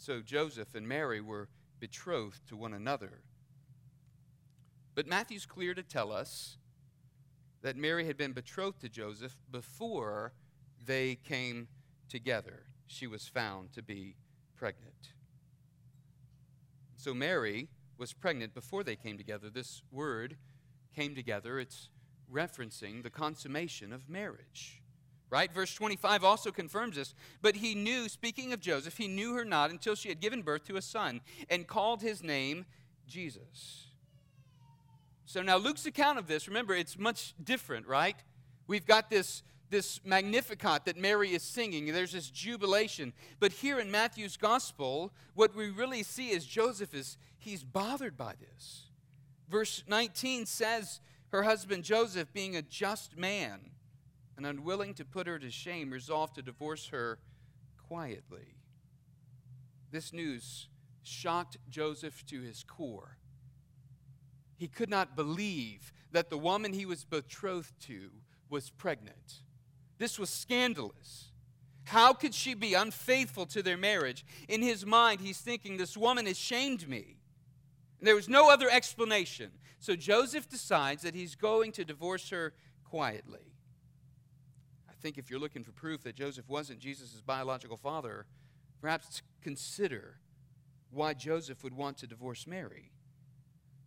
So 0.00 0.22
Joseph 0.22 0.74
and 0.74 0.88
Mary 0.88 1.20
were 1.20 1.50
betrothed 1.78 2.48
to 2.48 2.56
one 2.56 2.72
another. 2.72 3.20
But 4.94 5.06
Matthew's 5.06 5.44
clear 5.44 5.74
to 5.74 5.82
tell 5.82 6.10
us 6.10 6.56
that 7.60 7.76
Mary 7.76 8.06
had 8.06 8.16
been 8.16 8.32
betrothed 8.32 8.80
to 8.80 8.88
Joseph 8.88 9.36
before 9.50 10.32
they 10.86 11.16
came 11.16 11.68
together. 12.08 12.62
She 12.86 13.06
was 13.06 13.28
found 13.28 13.74
to 13.74 13.82
be 13.82 14.16
pregnant. 14.56 15.10
So 16.96 17.12
Mary 17.12 17.68
was 17.98 18.14
pregnant 18.14 18.54
before 18.54 18.82
they 18.82 18.96
came 18.96 19.18
together. 19.18 19.50
This 19.50 19.82
word 19.92 20.38
came 20.96 21.14
together, 21.14 21.60
it's 21.60 21.90
referencing 22.32 23.02
the 23.02 23.10
consummation 23.10 23.92
of 23.92 24.08
marriage. 24.08 24.79
Right? 25.30 25.52
Verse 25.52 25.72
25 25.74 26.24
also 26.24 26.50
confirms 26.50 26.96
this. 26.96 27.14
But 27.40 27.56
he 27.56 27.76
knew, 27.76 28.08
speaking 28.08 28.52
of 28.52 28.60
Joseph, 28.60 28.96
he 28.96 29.06
knew 29.06 29.34
her 29.34 29.44
not 29.44 29.70
until 29.70 29.94
she 29.94 30.08
had 30.08 30.20
given 30.20 30.42
birth 30.42 30.64
to 30.64 30.76
a 30.76 30.82
son 30.82 31.20
and 31.48 31.68
called 31.68 32.02
his 32.02 32.22
name 32.22 32.66
Jesus. 33.06 33.86
So 35.24 35.42
now 35.42 35.56
Luke's 35.56 35.86
account 35.86 36.18
of 36.18 36.26
this, 36.26 36.48
remember, 36.48 36.74
it's 36.74 36.98
much 36.98 37.34
different, 37.42 37.86
right? 37.86 38.16
We've 38.66 38.84
got 38.86 39.08
this, 39.08 39.44
this 39.70 40.00
Magnificat 40.04 40.84
that 40.86 40.96
Mary 40.96 41.30
is 41.30 41.44
singing. 41.44 41.92
There's 41.92 42.12
this 42.12 42.28
jubilation. 42.28 43.12
But 43.38 43.52
here 43.52 43.78
in 43.78 43.92
Matthew's 43.92 44.36
gospel, 44.36 45.12
what 45.34 45.54
we 45.54 45.70
really 45.70 46.02
see 46.02 46.30
is 46.30 46.44
Joseph 46.44 46.92
is 46.92 47.16
he's 47.38 47.62
bothered 47.62 48.16
by 48.16 48.34
this. 48.40 48.86
Verse 49.48 49.84
19 49.86 50.46
says 50.46 51.00
her 51.28 51.44
husband 51.44 51.84
Joseph, 51.84 52.32
being 52.32 52.56
a 52.56 52.62
just 52.62 53.16
man 53.16 53.69
and 54.40 54.58
unwilling 54.58 54.94
to 54.94 55.04
put 55.04 55.26
her 55.26 55.38
to 55.38 55.50
shame, 55.50 55.90
resolved 55.90 56.34
to 56.36 56.40
divorce 56.40 56.88
her 56.88 57.18
quietly. 57.76 58.56
This 59.90 60.14
news 60.14 60.68
shocked 61.02 61.58
Joseph 61.68 62.24
to 62.24 62.40
his 62.40 62.64
core. 62.64 63.18
He 64.56 64.66
could 64.66 64.88
not 64.88 65.14
believe 65.14 65.92
that 66.10 66.30
the 66.30 66.38
woman 66.38 66.72
he 66.72 66.86
was 66.86 67.04
betrothed 67.04 67.78
to 67.82 68.08
was 68.48 68.70
pregnant. 68.70 69.42
This 69.98 70.18
was 70.18 70.30
scandalous. 70.30 71.32
How 71.84 72.14
could 72.14 72.34
she 72.34 72.54
be 72.54 72.72
unfaithful 72.72 73.44
to 73.46 73.62
their 73.62 73.76
marriage? 73.76 74.24
In 74.48 74.62
his 74.62 74.86
mind, 74.86 75.20
he's 75.20 75.38
thinking, 75.38 75.76
This 75.76 75.98
woman 75.98 76.24
has 76.24 76.38
shamed 76.38 76.88
me. 76.88 77.18
And 77.98 78.08
there 78.08 78.14
was 78.14 78.28
no 78.28 78.50
other 78.50 78.70
explanation. 78.70 79.50
So 79.80 79.96
Joseph 79.96 80.48
decides 80.48 81.02
that 81.02 81.14
he's 81.14 81.34
going 81.34 81.72
to 81.72 81.84
divorce 81.84 82.30
her 82.30 82.54
quietly. 82.84 83.49
Think 85.00 85.18
if 85.18 85.30
you're 85.30 85.40
looking 85.40 85.64
for 85.64 85.72
proof 85.72 86.02
that 86.02 86.14
Joseph 86.14 86.48
wasn't 86.48 86.78
Jesus' 86.78 87.22
biological 87.24 87.76
father, 87.76 88.26
perhaps 88.80 89.22
consider 89.42 90.16
why 90.90 91.14
Joseph 91.14 91.64
would 91.64 91.74
want 91.74 91.96
to 91.98 92.06
divorce 92.06 92.46
Mary. 92.46 92.90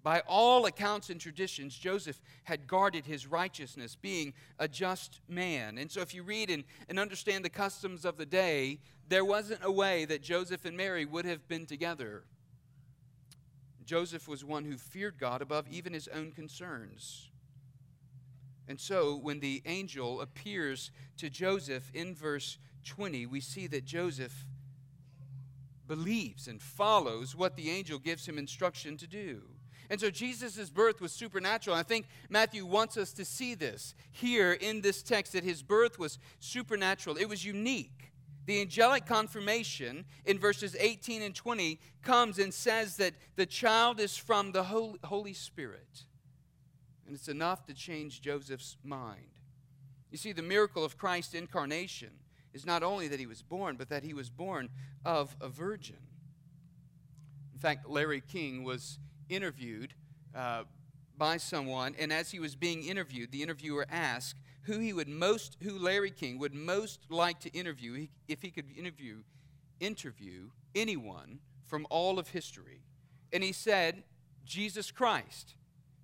By 0.01 0.21
all 0.27 0.65
accounts 0.65 1.09
and 1.09 1.19
traditions, 1.19 1.77
Joseph 1.77 2.19
had 2.43 2.67
guarded 2.67 3.05
his 3.05 3.25
righteousness, 3.25 3.95
being 3.95 4.33
a 4.59 4.67
just 4.67 5.21
man. 5.29 5.77
And 5.77 5.89
so, 5.89 6.01
if 6.01 6.13
you 6.13 6.23
read 6.23 6.49
and, 6.49 6.65
and 6.89 6.99
understand 6.99 7.45
the 7.45 7.49
customs 7.49 8.03
of 8.03 8.17
the 8.17 8.25
day, 8.25 8.79
there 9.07 9.23
wasn't 9.23 9.61
a 9.63 9.71
way 9.71 10.03
that 10.05 10.21
Joseph 10.21 10.65
and 10.65 10.75
Mary 10.75 11.05
would 11.05 11.23
have 11.23 11.47
been 11.47 11.65
together. 11.65 12.23
Joseph 13.85 14.27
was 14.27 14.43
one 14.43 14.65
who 14.65 14.77
feared 14.77 15.17
God 15.17 15.41
above 15.41 15.67
even 15.69 15.93
his 15.93 16.09
own 16.09 16.31
concerns. 16.31 17.29
And 18.67 18.79
so, 18.79 19.17
when 19.17 19.39
the 19.39 19.61
angel 19.65 20.21
appears 20.21 20.91
to 21.17 21.29
Joseph 21.29 21.91
in 21.93 22.15
verse 22.15 22.57
20, 22.85 23.25
we 23.25 23.39
see 23.39 23.67
that 23.67 23.85
Joseph 23.85 24.45
believes 25.87 26.47
and 26.47 26.61
follows 26.61 27.35
what 27.35 27.55
the 27.55 27.69
angel 27.69 27.99
gives 27.99 28.25
him 28.25 28.37
instruction 28.37 28.97
to 28.97 29.07
do. 29.07 29.41
And 29.89 29.99
so 29.99 30.09
Jesus' 30.09 30.69
birth 30.69 31.01
was 31.01 31.11
supernatural. 31.11 31.75
I 31.75 31.83
think 31.83 32.07
Matthew 32.29 32.65
wants 32.65 32.97
us 32.97 33.11
to 33.13 33.25
see 33.25 33.53
this 33.53 33.93
here 34.11 34.53
in 34.53 34.81
this 34.81 35.03
text 35.03 35.33
that 35.33 35.43
his 35.43 35.61
birth 35.61 35.99
was 35.99 36.19
supernatural. 36.39 37.17
It 37.17 37.27
was 37.29 37.45
unique. 37.45 38.11
The 38.45 38.61
angelic 38.61 39.05
confirmation 39.05 40.05
in 40.25 40.39
verses 40.39 40.75
18 40.79 41.21
and 41.21 41.35
20 41.35 41.79
comes 42.01 42.39
and 42.39 42.53
says 42.53 42.97
that 42.97 43.13
the 43.35 43.45
child 43.45 43.99
is 43.99 44.17
from 44.17 44.51
the 44.51 44.63
Holy 44.63 45.33
Spirit. 45.33 46.05
And 47.05 47.15
it's 47.15 47.27
enough 47.27 47.65
to 47.65 47.73
change 47.73 48.21
Joseph's 48.21 48.77
mind. 48.83 49.39
You 50.11 50.17
see, 50.17 50.31
the 50.31 50.41
miracle 50.41 50.85
of 50.85 50.97
Christ's 50.97 51.33
incarnation 51.33 52.11
is 52.53 52.65
not 52.65 52.83
only 52.83 53.07
that 53.07 53.19
he 53.19 53.25
was 53.25 53.41
born, 53.41 53.75
but 53.75 53.89
that 53.89 54.03
he 54.03 54.13
was 54.13 54.29
born 54.29 54.69
of 55.03 55.35
a 55.41 55.49
virgin. 55.49 55.97
In 57.53 57.59
fact, 57.59 57.89
Larry 57.89 58.21
King 58.21 58.63
was 58.63 58.99
interviewed 59.29 59.93
uh, 60.35 60.63
by 61.17 61.37
someone, 61.37 61.95
and 61.97 62.13
as 62.13 62.31
he 62.31 62.39
was 62.39 62.55
being 62.55 62.83
interviewed, 62.83 63.31
the 63.31 63.41
interviewer 63.41 63.85
asked 63.89 64.35
who 64.63 64.79
he 64.79 64.93
would 64.93 65.07
most, 65.07 65.57
who 65.61 65.77
Larry 65.77 66.11
King 66.11 66.39
would 66.39 66.53
most 66.53 67.01
like 67.09 67.39
to 67.41 67.49
interview 67.51 68.07
if 68.27 68.41
he 68.41 68.49
could 68.49 68.71
interview, 68.77 69.23
interview 69.79 70.49
anyone 70.73 71.39
from 71.65 71.85
all 71.89 72.19
of 72.19 72.29
history. 72.29 72.81
And 73.31 73.43
he 73.43 73.51
said, 73.51 74.03
Jesus 74.45 74.91
Christ. 74.91 75.55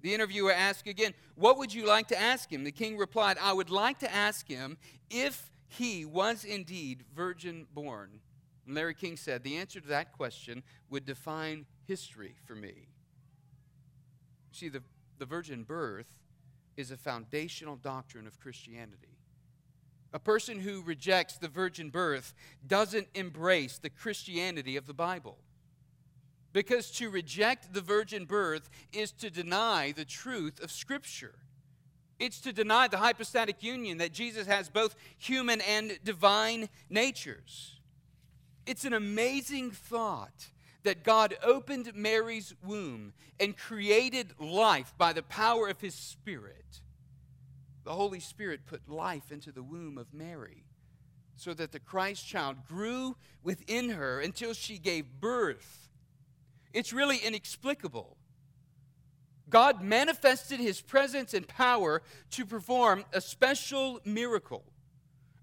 The 0.01 0.13
interviewer 0.13 0.53
asked 0.53 0.87
again, 0.87 1.13
What 1.35 1.57
would 1.57 1.73
you 1.73 1.85
like 1.85 2.07
to 2.09 2.19
ask 2.19 2.51
him? 2.51 2.63
The 2.63 2.71
king 2.71 2.97
replied, 2.97 3.37
I 3.41 3.53
would 3.53 3.69
like 3.69 3.99
to 3.99 4.13
ask 4.13 4.47
him 4.47 4.77
if 5.09 5.51
he 5.67 6.05
was 6.05 6.43
indeed 6.43 7.03
virgin 7.13 7.67
born. 7.73 8.21
And 8.65 8.75
Larry 8.75 8.93
King 8.93 9.17
said, 9.17 9.43
The 9.43 9.57
answer 9.57 9.79
to 9.79 9.87
that 9.87 10.13
question 10.13 10.63
would 10.89 11.05
define 11.05 11.65
history 11.85 12.35
for 12.45 12.55
me. 12.55 12.87
See, 14.51 14.69
the, 14.69 14.83
the 15.17 15.25
virgin 15.25 15.63
birth 15.63 16.07
is 16.77 16.91
a 16.91 16.97
foundational 16.97 17.75
doctrine 17.75 18.25
of 18.25 18.39
Christianity. 18.39 19.17
A 20.11 20.19
person 20.19 20.59
who 20.59 20.81
rejects 20.81 21.37
the 21.37 21.47
virgin 21.47 21.89
birth 21.89 22.33
doesn't 22.65 23.07
embrace 23.13 23.77
the 23.77 23.89
Christianity 23.89 24.75
of 24.75 24.87
the 24.87 24.93
Bible. 24.93 25.37
Because 26.51 26.89
to 26.91 27.09
reject 27.09 27.73
the 27.73 27.81
virgin 27.81 28.25
birth 28.25 28.69
is 28.91 29.11
to 29.13 29.29
deny 29.29 29.91
the 29.91 30.05
truth 30.05 30.59
of 30.61 30.71
Scripture. 30.71 31.35
It's 32.19 32.41
to 32.41 32.51
deny 32.51 32.87
the 32.87 32.97
hypostatic 32.97 33.63
union 33.63 33.99
that 33.99 34.11
Jesus 34.11 34.47
has 34.47 34.67
both 34.67 34.95
human 35.17 35.61
and 35.61 35.99
divine 36.03 36.69
natures. 36.89 37.79
It's 38.65 38.83
an 38.83 38.93
amazing 38.93 39.71
thought 39.71 40.49
that 40.83 41.03
God 41.03 41.37
opened 41.43 41.91
Mary's 41.95 42.53
womb 42.65 43.13
and 43.39 43.57
created 43.57 44.33
life 44.39 44.93
by 44.97 45.13
the 45.13 45.23
power 45.23 45.67
of 45.67 45.81
his 45.81 45.95
Spirit. 45.95 46.81
The 47.83 47.93
Holy 47.93 48.19
Spirit 48.19 48.65
put 48.65 48.89
life 48.89 49.31
into 49.31 49.51
the 49.51 49.63
womb 49.63 49.97
of 49.97 50.13
Mary 50.13 50.65
so 51.35 51.53
that 51.53 51.71
the 51.71 51.79
Christ 51.79 52.27
child 52.27 52.57
grew 52.67 53.15
within 53.43 53.89
her 53.91 54.19
until 54.19 54.53
she 54.53 54.77
gave 54.77 55.21
birth. 55.21 55.88
It's 56.73 56.93
really 56.93 57.17
inexplicable. 57.17 58.17
God 59.49 59.81
manifested 59.81 60.59
his 60.59 60.81
presence 60.81 61.33
and 61.33 61.47
power 61.47 62.01
to 62.31 62.45
perform 62.45 63.05
a 63.13 63.21
special 63.21 63.99
miracle. 64.05 64.63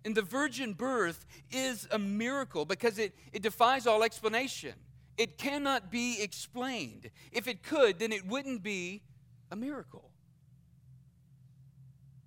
And 0.05 0.15
the 0.15 0.23
virgin 0.23 0.73
birth 0.73 1.27
is 1.51 1.89
a 1.91 1.99
miracle 1.99 2.65
because 2.65 2.99
it, 2.99 3.15
it 3.33 3.43
defies 3.43 3.87
all 3.87 4.05
explanation. 4.05 4.75
It 5.19 5.39
cannot 5.39 5.91
be 5.91 6.23
explained. 6.23 7.11
If 7.33 7.49
it 7.49 7.63
could, 7.63 7.99
then 7.99 8.13
it 8.13 8.25
wouldn't 8.25 8.63
be 8.63 9.03
a 9.51 9.57
miracle. 9.57 10.11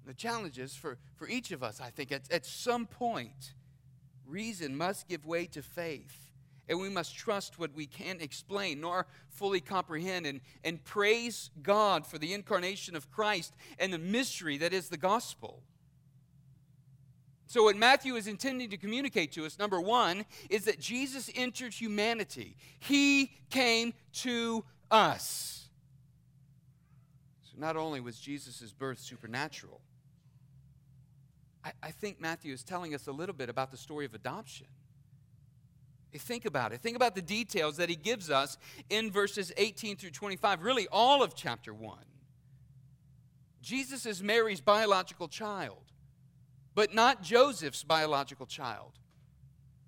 The 0.06 0.14
challenge 0.14 0.58
is 0.58 0.76
for, 0.76 0.98
for 1.16 1.28
each 1.30 1.52
of 1.52 1.62
us, 1.62 1.80
I 1.80 1.92
think, 1.92 2.12
at, 2.12 2.30
at 2.32 2.46
some 2.46 2.88
point, 2.88 3.54
reason 4.26 4.76
must 4.76 5.08
give 5.08 5.26
way 5.26 5.46
to 5.46 5.62
faith. 5.62 6.29
And 6.70 6.80
we 6.80 6.88
must 6.88 7.18
trust 7.18 7.58
what 7.58 7.74
we 7.74 7.88
can't 7.88 8.22
explain 8.22 8.82
nor 8.82 9.08
fully 9.30 9.60
comprehend 9.60 10.28
and, 10.28 10.40
and 10.64 10.84
praise 10.84 11.50
God 11.64 12.06
for 12.06 12.20
the 12.20 12.32
incarnation 12.32 12.96
of 12.96 13.10
Christ 13.10 13.56
and 13.80 13.92
the 13.92 13.98
mystery 13.98 14.58
that 14.60 14.72
is 14.72 14.90
the 14.90 14.98
gospel. 14.98 15.64
So, 17.48 17.64
what 17.64 17.76
Matthew 17.76 18.16
is 18.16 18.28
intending 18.28 18.70
to 18.70 18.78
communicate 18.78 19.32
to 19.32 19.44
us, 19.48 19.58
number 19.58 19.82
one, 19.82 20.26
is 20.52 20.66
that 20.66 20.80
Jesus 20.80 21.32
entered 21.34 21.74
humanity. 21.74 22.56
He 22.80 23.32
came 23.50 23.96
to 24.14 24.64
us. 24.92 25.70
So, 27.42 27.58
not 27.58 27.76
only 27.76 28.00
was 28.00 28.20
Jesus' 28.20 28.72
birth 28.72 29.00
supernatural, 29.00 29.82
I, 31.66 31.72
I 31.82 31.90
think 31.90 32.22
Matthew 32.22 32.54
is 32.54 32.64
telling 32.64 32.94
us 32.94 33.08
a 33.08 33.12
little 33.12 33.34
bit 33.34 33.50
about 33.50 33.72
the 33.72 33.78
story 33.78 34.06
of 34.06 34.14
adoption. 34.14 34.68
Think 36.18 36.46
about 36.46 36.74
it. 36.74 36.82
Think 36.82 36.96
about 36.96 37.16
the 37.16 37.22
details 37.22 37.78
that 37.78 37.90
he 37.90 37.96
gives 37.96 38.30
us 38.30 38.58
in 38.90 39.12
verses 39.12 39.52
18 39.58 39.98
through 39.98 40.12
25, 40.12 40.64
really 40.64 40.88
all 40.92 41.22
of 41.22 41.36
chapter 41.36 41.74
1. 41.74 41.98
Jesus 43.62 44.06
is 44.06 44.24
Mary's 44.24 44.62
biological 44.62 45.28
child 45.28 45.90
but 46.80 46.94
not 46.94 47.22
Joseph's 47.22 47.84
biological 47.84 48.46
child. 48.46 48.94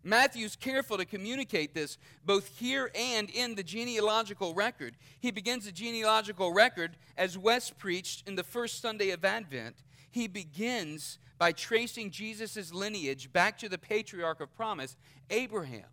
Matthew's 0.03 0.57
careful 0.57 0.97
to 0.97 1.05
communicate 1.05 1.73
this 1.73 1.97
both 2.25 2.57
here 2.57 2.91
and 2.93 3.29
in 3.29 3.55
the 3.55 3.63
genealogical 3.63 4.53
record. 4.53 4.97
He 5.21 5.31
begins 5.31 5.63
the 5.63 5.71
genealogical 5.71 6.53
record 6.53 6.97
as 7.17 7.37
Wes 7.37 7.69
preached 7.69 8.27
in 8.27 8.35
the 8.35 8.43
first 8.43 8.81
Sunday 8.81 9.11
of 9.11 9.23
Advent. 9.23 9.83
He 10.11 10.27
begins 10.27 11.17
by 11.37 11.53
tracing 11.53 12.11
Jesus' 12.11 12.73
lineage 12.73 13.31
back 13.31 13.57
to 13.59 13.69
the 13.69 13.77
patriarch 13.77 14.41
of 14.41 14.53
promise, 14.53 14.97
Abraham. 15.29 15.85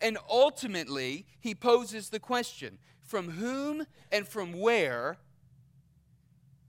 And 0.00 0.18
ultimately, 0.28 1.26
he 1.40 1.54
poses 1.54 2.10
the 2.10 2.20
question 2.20 2.78
from 3.02 3.30
whom 3.30 3.86
and 4.12 4.26
from 4.26 4.52
where 4.52 5.16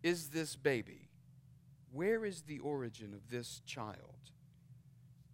is 0.03 0.29
this 0.29 0.55
baby? 0.55 1.09
Where 1.91 2.25
is 2.25 2.43
the 2.43 2.59
origin 2.59 3.13
of 3.13 3.29
this 3.29 3.61
child? 3.65 4.31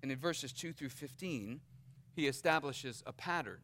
And 0.01 0.11
in 0.11 0.17
verses 0.17 0.51
2 0.53 0.73
through 0.73 0.89
15, 0.89 1.59
he 2.15 2.27
establishes 2.27 3.03
a 3.05 3.13
pattern. 3.13 3.59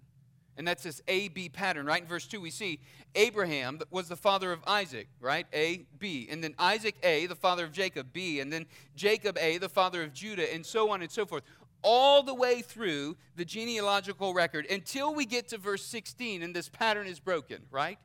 And 0.57 0.67
that's 0.67 0.83
this 0.83 1.01
A 1.07 1.29
B 1.29 1.47
pattern, 1.47 1.85
right? 1.85 2.01
In 2.01 2.07
verse 2.07 2.27
2, 2.27 2.41
we 2.41 2.49
see 2.49 2.81
Abraham 3.15 3.79
was 3.91 4.09
the 4.09 4.17
father 4.17 4.51
of 4.51 4.59
Isaac, 4.67 5.07
right? 5.21 5.47
A, 5.53 5.85
B. 5.99 6.27
And 6.29 6.43
then 6.43 6.53
Isaac, 6.59 6.95
A, 7.01 7.27
the 7.27 7.35
father 7.35 7.63
of 7.63 7.71
Jacob, 7.71 8.07
B. 8.11 8.41
And 8.41 8.51
then 8.51 8.65
Jacob, 8.93 9.37
A, 9.37 9.57
the 9.57 9.69
father 9.69 10.03
of 10.03 10.13
Judah, 10.13 10.53
and 10.53 10.65
so 10.65 10.91
on 10.91 11.01
and 11.01 11.09
so 11.09 11.25
forth. 11.25 11.43
All 11.81 12.23
the 12.23 12.33
way 12.33 12.61
through 12.61 13.17
the 13.35 13.45
genealogical 13.45 14.33
record 14.33 14.65
until 14.65 15.13
we 15.13 15.25
get 15.25 15.47
to 15.49 15.57
verse 15.57 15.85
16, 15.85 16.43
and 16.43 16.55
this 16.55 16.69
pattern 16.69 17.07
is 17.07 17.19
broken, 17.19 17.63
right? 17.71 17.97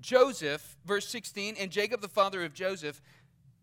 Joseph, 0.00 0.76
verse 0.84 1.08
16, 1.08 1.56
and 1.58 1.70
Jacob, 1.70 2.00
the 2.00 2.08
father 2.08 2.44
of 2.44 2.52
Joseph, 2.52 3.00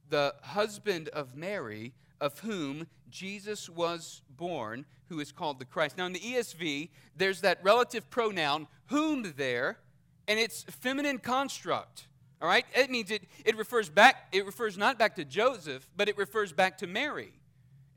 the 0.10 0.34
husband 0.42 1.10
of 1.10 1.36
Mary, 1.36 1.94
of 2.20 2.40
whom 2.40 2.88
Jesus 3.10 3.70
was 3.70 4.22
born, 4.30 4.86
who 5.10 5.20
is 5.20 5.32
called 5.32 5.60
the 5.60 5.66
Christ. 5.66 5.98
Now, 5.98 6.06
in 6.06 6.14
the 6.14 6.20
ESV, 6.20 6.90
there's 7.16 7.42
that 7.42 7.60
relative 7.64 8.10
pronoun, 8.10 8.68
whom, 8.88 9.34
there, 9.36 9.80
and 10.28 10.40
it's 10.40 10.64
feminine 10.64 11.18
construct. 11.18 12.08
All 12.42 12.48
right? 12.48 12.66
It 12.74 12.90
means 12.90 13.12
it, 13.12 13.24
it 13.46 13.58
refers 13.58 13.90
back, 13.90 14.28
it 14.32 14.46
refers 14.46 14.78
not 14.78 14.98
back 14.98 15.16
to 15.16 15.26
Joseph, 15.26 15.88
but 15.96 16.10
it 16.10 16.18
refers 16.18 16.54
back 16.54 16.78
to 16.80 16.88
Mary. 16.88 17.34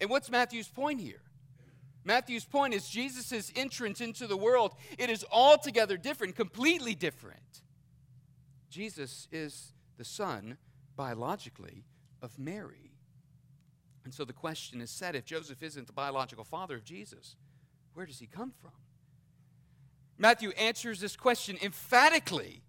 And 0.00 0.10
what's 0.10 0.30
Matthew's 0.30 0.68
point 0.68 1.00
here? 1.00 1.20
Matthew's 2.04 2.44
point 2.44 2.74
is 2.74 2.88
Jesus' 2.88 3.50
entrance 3.56 4.00
into 4.00 4.26
the 4.26 4.36
world. 4.36 4.74
It 4.98 5.10
is 5.10 5.24
altogether 5.30 5.96
different, 5.96 6.36
completely 6.36 6.94
different. 6.94 7.62
Jesus 8.68 9.28
is 9.32 9.72
the 9.96 10.04
son, 10.04 10.58
biologically, 10.96 11.84
of 12.20 12.38
Mary. 12.38 12.92
And 14.04 14.12
so 14.12 14.24
the 14.24 14.32
question 14.32 14.80
is 14.80 14.90
set 14.90 15.14
if 15.14 15.24
Joseph 15.24 15.62
isn't 15.62 15.86
the 15.86 15.92
biological 15.92 16.44
father 16.44 16.76
of 16.76 16.84
Jesus, 16.84 17.36
where 17.94 18.04
does 18.04 18.18
he 18.18 18.26
come 18.26 18.52
from? 18.60 18.72
Matthew 20.18 20.50
answers 20.50 21.00
this 21.00 21.16
question 21.16 21.56
emphatically 21.62 22.62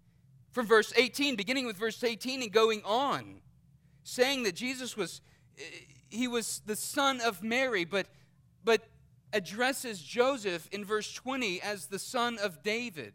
from 0.50 0.66
verse 0.66 0.92
18, 0.96 1.36
beginning 1.36 1.66
with 1.66 1.76
verse 1.76 2.02
18 2.02 2.42
and 2.42 2.52
going 2.52 2.82
on, 2.84 3.40
saying 4.02 4.44
that 4.44 4.54
Jesus 4.54 4.96
was 4.96 5.20
eh, 5.58 5.62
he 6.08 6.28
was 6.28 6.62
the 6.66 6.76
son 6.76 7.20
of 7.20 7.42
Mary, 7.42 7.84
but 7.84 8.06
but 8.64 8.82
addresses 9.32 10.02
Joseph 10.02 10.68
in 10.72 10.84
verse 10.84 11.12
20 11.12 11.60
as 11.60 11.86
the 11.86 11.98
son 11.98 12.38
of 12.38 12.62
David 12.62 13.14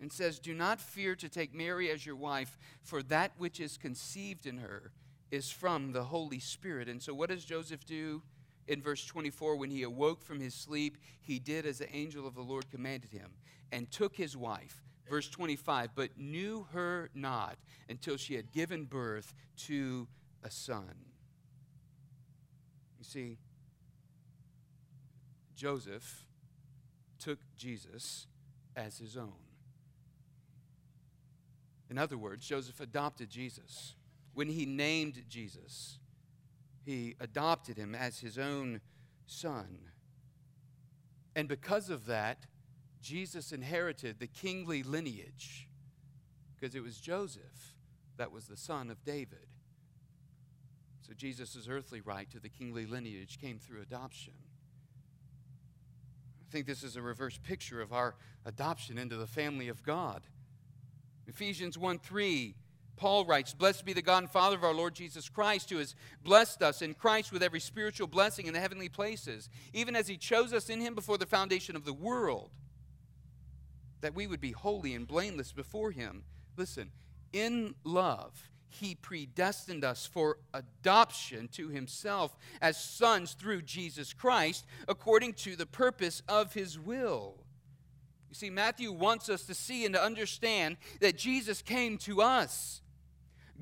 and 0.00 0.12
says, 0.12 0.38
Do 0.38 0.54
not 0.54 0.80
fear 0.80 1.14
to 1.16 1.28
take 1.28 1.54
Mary 1.54 1.90
as 1.90 2.04
your 2.04 2.16
wife, 2.16 2.58
for 2.82 3.02
that 3.04 3.32
which 3.38 3.60
is 3.60 3.76
conceived 3.76 4.46
in 4.46 4.58
her 4.58 4.92
is 5.30 5.50
from 5.50 5.92
the 5.92 6.04
Holy 6.04 6.38
Spirit. 6.38 6.88
And 6.88 7.02
so, 7.02 7.14
what 7.14 7.30
does 7.30 7.44
Joseph 7.44 7.84
do? 7.84 8.22
In 8.66 8.80
verse 8.80 9.04
24, 9.04 9.56
when 9.56 9.70
he 9.70 9.82
awoke 9.82 10.22
from 10.22 10.40
his 10.40 10.54
sleep, 10.54 10.96
he 11.20 11.38
did 11.38 11.66
as 11.66 11.78
the 11.78 11.94
angel 11.94 12.26
of 12.26 12.34
the 12.34 12.40
Lord 12.40 12.70
commanded 12.70 13.10
him 13.10 13.30
and 13.72 13.90
took 13.90 14.16
his 14.16 14.36
wife. 14.36 14.82
Verse 15.08 15.28
25, 15.28 15.90
but 15.94 16.16
knew 16.16 16.66
her 16.72 17.10
not 17.14 17.58
until 17.90 18.16
she 18.16 18.34
had 18.34 18.52
given 18.52 18.84
birth 18.84 19.34
to 19.56 20.08
a 20.42 20.50
son. 20.50 20.94
You 22.98 23.04
see, 23.04 23.38
Joseph 25.54 26.24
took 27.18 27.38
Jesus 27.56 28.26
as 28.76 28.98
his 28.98 29.16
own. 29.16 29.32
In 31.90 31.98
other 31.98 32.18
words, 32.18 32.46
Joseph 32.46 32.80
adopted 32.80 33.30
Jesus 33.30 33.94
when 34.34 34.48
he 34.48 34.66
named 34.66 35.22
Jesus, 35.28 35.98
he 36.84 37.14
adopted 37.20 37.78
him 37.78 37.94
as 37.94 38.18
his 38.18 38.36
own 38.36 38.80
son. 39.26 39.78
And 41.34 41.48
because 41.48 41.88
of 41.88 42.06
that, 42.06 42.46
Jesus 43.00 43.52
inherited 43.52 44.18
the 44.18 44.26
kingly 44.26 44.82
lineage 44.82 45.68
because 46.54 46.74
it 46.74 46.82
was 46.82 46.98
Joseph 46.98 47.74
that 48.16 48.32
was 48.32 48.46
the 48.46 48.56
son 48.56 48.90
of 48.90 49.04
David. 49.04 49.46
So 51.00 51.12
Jesus' 51.14 51.68
earthly 51.68 52.00
right 52.00 52.30
to 52.30 52.40
the 52.40 52.48
kingly 52.48 52.86
lineage 52.86 53.38
came 53.40 53.58
through 53.58 53.82
adoption. 53.82 54.32
I 56.48 56.52
think 56.52 56.66
this 56.66 56.82
is 56.82 56.96
a 56.96 57.02
reverse 57.02 57.38
picture 57.42 57.80
of 57.80 57.92
our 57.92 58.14
adoption 58.44 58.98
into 58.98 59.16
the 59.16 59.26
family 59.26 59.68
of 59.68 59.82
God. 59.82 60.22
Ephesians 61.26 61.78
1 61.78 61.98
3 61.98 62.54
Paul 62.96 63.24
writes, 63.24 63.54
Blessed 63.54 63.84
be 63.84 63.92
the 63.92 64.02
God 64.02 64.22
and 64.22 64.30
Father 64.30 64.56
of 64.56 64.64
our 64.64 64.74
Lord 64.74 64.94
Jesus 64.94 65.28
Christ, 65.28 65.70
who 65.70 65.78
has 65.78 65.94
blessed 66.22 66.62
us 66.62 66.82
in 66.82 66.94
Christ 66.94 67.32
with 67.32 67.42
every 67.42 67.60
spiritual 67.60 68.06
blessing 68.06 68.46
in 68.46 68.54
the 68.54 68.60
heavenly 68.60 68.88
places, 68.88 69.48
even 69.72 69.96
as 69.96 70.06
he 70.06 70.16
chose 70.16 70.52
us 70.52 70.70
in 70.70 70.80
him 70.80 70.94
before 70.94 71.18
the 71.18 71.26
foundation 71.26 71.76
of 71.76 71.84
the 71.84 71.92
world, 71.92 72.50
that 74.00 74.14
we 74.14 74.26
would 74.26 74.40
be 74.40 74.52
holy 74.52 74.94
and 74.94 75.06
blameless 75.06 75.52
before 75.52 75.90
him. 75.90 76.24
Listen, 76.56 76.90
in 77.32 77.74
love, 77.82 78.50
he 78.74 78.94
predestined 78.94 79.84
us 79.84 80.06
for 80.06 80.38
adoption 80.52 81.48
to 81.48 81.68
himself 81.68 82.36
as 82.60 82.82
sons 82.82 83.32
through 83.32 83.62
Jesus 83.62 84.12
Christ, 84.12 84.66
according 84.88 85.34
to 85.34 85.56
the 85.56 85.66
purpose 85.66 86.22
of 86.28 86.54
his 86.54 86.78
will. 86.78 87.36
You 88.28 88.34
see, 88.34 88.50
Matthew 88.50 88.90
wants 88.90 89.28
us 89.28 89.44
to 89.44 89.54
see 89.54 89.84
and 89.84 89.94
to 89.94 90.02
understand 90.02 90.76
that 91.00 91.16
Jesus 91.16 91.62
came 91.62 91.98
to 91.98 92.20
us. 92.20 92.80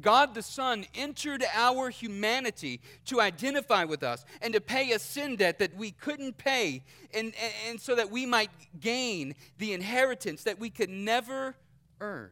God 0.01 0.35
the 0.35 0.43
Son 0.43 0.87
entered 0.95 1.45
our 1.53 1.91
humanity 1.91 2.81
to 3.05 3.21
identify 3.21 3.85
with 3.85 4.03
us 4.03 4.25
and 4.41 4.55
to 4.55 4.61
pay 4.61 4.93
a 4.93 4.99
sin 4.99 5.37
debt 5.37 5.59
that 5.59 5.77
we 5.77 5.91
couldn't 5.91 6.39
pay, 6.39 6.83
and, 7.13 7.27
and, 7.27 7.53
and 7.69 7.81
so 7.81 7.95
that 7.95 8.11
we 8.11 8.25
might 8.25 8.51
gain 8.81 9.35
the 9.59 9.75
inheritance 9.75 10.45
that 10.45 10.59
we 10.59 10.71
could 10.71 10.89
never 10.89 11.55
earn. 12.01 12.31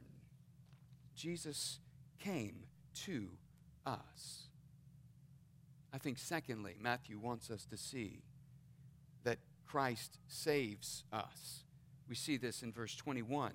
Jesus 1.15 1.81
came 2.19 2.65
to 3.07 3.29
us. 3.87 4.45
I 5.93 5.99
think, 5.99 6.19
secondly, 6.19 6.77
Matthew 6.81 7.19
wants 7.19 7.51
us 7.51 7.65
to 7.67 7.77
see 7.77 8.23
that 9.25 9.39
Christ 9.67 10.19
saves 10.29 11.05
us. 11.13 11.65
We 12.09 12.15
see 12.15 12.37
this 12.37 12.63
in 12.63 12.73
verse 12.73 12.95
21. 12.97 13.53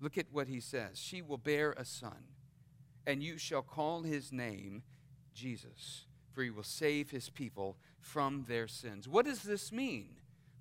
Look 0.00 0.16
at 0.16 0.26
what 0.32 0.48
he 0.48 0.60
says 0.60 0.98
She 0.98 1.22
will 1.22 1.38
bear 1.38 1.72
a 1.72 1.84
son, 1.84 2.24
and 3.06 3.22
you 3.22 3.38
shall 3.38 3.62
call 3.62 4.02
his 4.02 4.32
name 4.32 4.82
Jesus, 5.34 6.06
for 6.32 6.42
he 6.42 6.50
will 6.50 6.62
save 6.62 7.10
his 7.10 7.28
people 7.28 7.76
from 8.00 8.44
their 8.48 8.66
sins. 8.66 9.08
What 9.08 9.26
does 9.26 9.42
this 9.42 9.72
mean? 9.72 10.16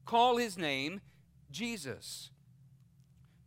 Call 0.05 0.37
his 0.37 0.57
name 0.57 1.01
Jesus. 1.51 2.31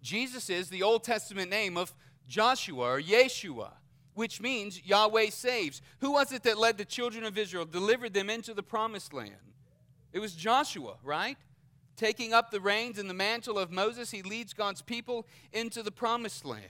Jesus 0.01 0.51
is 0.51 0.69
the 0.69 0.83
Old 0.83 1.05
Testament 1.05 1.51
name 1.51 1.77
of 1.77 1.95
Joshua 2.27 2.95
or 2.95 3.01
Yeshua, 3.01 3.73
which 4.15 4.41
means 4.41 4.85
Yahweh 4.85 5.31
saves. 5.31 5.83
Who 6.01 6.13
was 6.13 6.33
it 6.33 6.43
that 6.45 6.59
led 6.59 6.79
the 6.79 6.85
children 6.85 7.25
of 7.25 7.39
Israel, 7.39 7.65
delivered 7.65 8.15
them 8.15 8.31
into 8.31 8.55
the 8.55 8.63
promised 8.63 9.13
land? 9.13 9.35
It 10.13 10.19
was 10.19 10.35
Joshua, 10.35 10.97
right? 11.03 11.39
Taking 11.97 12.33
up 12.33 12.51
the 12.51 12.61
reins 12.61 12.99
and 12.99 13.09
the 13.09 13.15
mantle 13.15 13.59
of 13.59 13.71
Moses, 13.71 14.11
he 14.11 14.23
leads 14.23 14.53
God's 14.53 14.83
people 14.83 15.27
into 15.53 15.83
the 15.83 15.91
promised 15.91 16.45
land. 16.45 16.65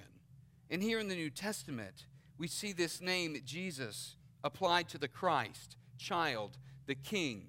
And 0.71 0.83
here 0.83 0.99
in 0.99 1.09
the 1.09 1.15
New 1.15 1.31
Testament, 1.31 2.07
we 2.39 2.49
see 2.49 2.73
this 2.73 3.01
name, 3.01 3.37
Jesus, 3.45 4.17
applied 4.43 4.89
to 4.89 4.99
the 4.99 5.09
Christ, 5.09 5.77
child, 5.99 6.59
the 6.87 6.95
King, 6.95 7.49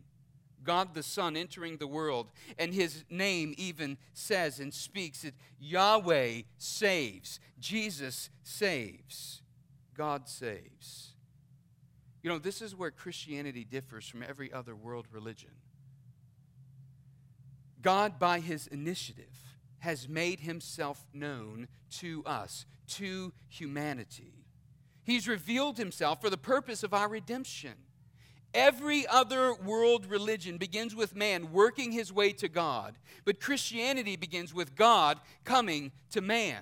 God 0.63 0.93
the 0.93 1.03
Son 1.03 1.36
entering 1.36 1.77
the 1.77 1.88
world. 1.88 2.32
And 2.58 2.73
his 2.73 3.03
name 3.10 3.53
even 3.58 3.97
says 4.13 4.60
and 4.60 4.73
speaks 4.73 5.21
that 5.21 5.36
Yahweh 5.60 6.41
saves, 6.58 7.39
Jesus 7.60 8.29
saves, 8.43 9.41
God 9.93 10.27
saves. 10.27 11.13
You 12.21 12.29
know, 12.29 12.39
this 12.39 12.62
is 12.62 12.75
where 12.75 12.91
Christianity 12.91 13.65
differs 13.65 14.08
from 14.08 14.23
every 14.23 14.51
other 14.51 14.75
world 14.75 15.08
religion. 15.12 15.51
God, 17.82 18.17
by 18.17 18.39
his 18.39 18.67
initiative, 18.67 19.58
has 19.79 20.08
made 20.08 20.39
himself 20.39 21.06
known 21.13 21.67
to 21.91 22.23
us, 22.25 22.65
to 22.88 23.34
humanity. 23.49 24.45
He's 25.03 25.27
revealed 25.27 25.77
himself 25.77 26.21
for 26.21 26.29
the 26.29 26.38
purpose 26.38 26.84
of 26.84 26.93
our 26.93 27.10
redemption. 27.10 27.73
Every 28.53 29.06
other 29.08 29.53
world 29.53 30.06
religion 30.06 30.58
begins 30.58 30.95
with 30.95 31.15
man 31.15 31.51
working 31.51 31.91
his 31.91 32.13
way 32.13 32.32
to 32.34 32.47
God, 32.47 32.95
but 33.25 33.41
Christianity 33.41 34.15
begins 34.15 34.53
with 34.53 34.75
God 34.75 35.19
coming 35.43 35.91
to 36.12 36.21
man. 36.21 36.62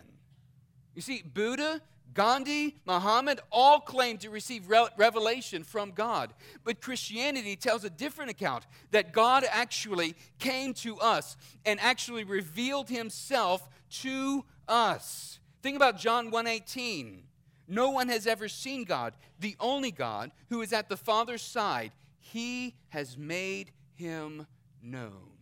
You 0.95 1.01
see, 1.01 1.21
Buddha, 1.21 1.81
Gandhi, 2.13 2.78
Muhammad 2.86 3.39
all 3.52 3.80
claim 3.80 4.17
to 4.17 4.30
receive 4.30 4.69
revelation 4.69 5.63
from 5.63 5.91
God. 5.91 6.34
But 6.63 6.82
Christianity 6.82 7.56
tells 7.56 7.84
a 7.84 7.89
different 7.89 8.32
account 8.32 8.65
that 8.91 9.13
God 9.13 9.45
actually 9.50 10.15
came 10.39 10.74
to 10.76 10.97
us 11.00 11.38
and 11.65 11.80
actually 11.80 12.24
revealed 12.24 12.89
himself 12.89 13.69
to 14.02 14.45
us. 14.67 15.39
Think 15.62 15.76
about 15.76 15.97
John 15.97 16.32
1:18. 16.32 17.28
No 17.67 17.89
one 17.89 18.10
has 18.10 18.28
ever 18.28 18.50
seen 18.50 18.84
God, 18.84 19.15
the 19.39 19.56
only 19.60 19.91
God 19.91 20.32
who 20.50 20.62
is 20.62 20.74
at 20.74 20.89
the 20.89 20.97
Father's 20.97 21.41
side. 21.41 21.93
He 22.19 22.76
has 22.89 23.17
made 23.17 23.71
him 23.93 24.47
known. 24.82 25.38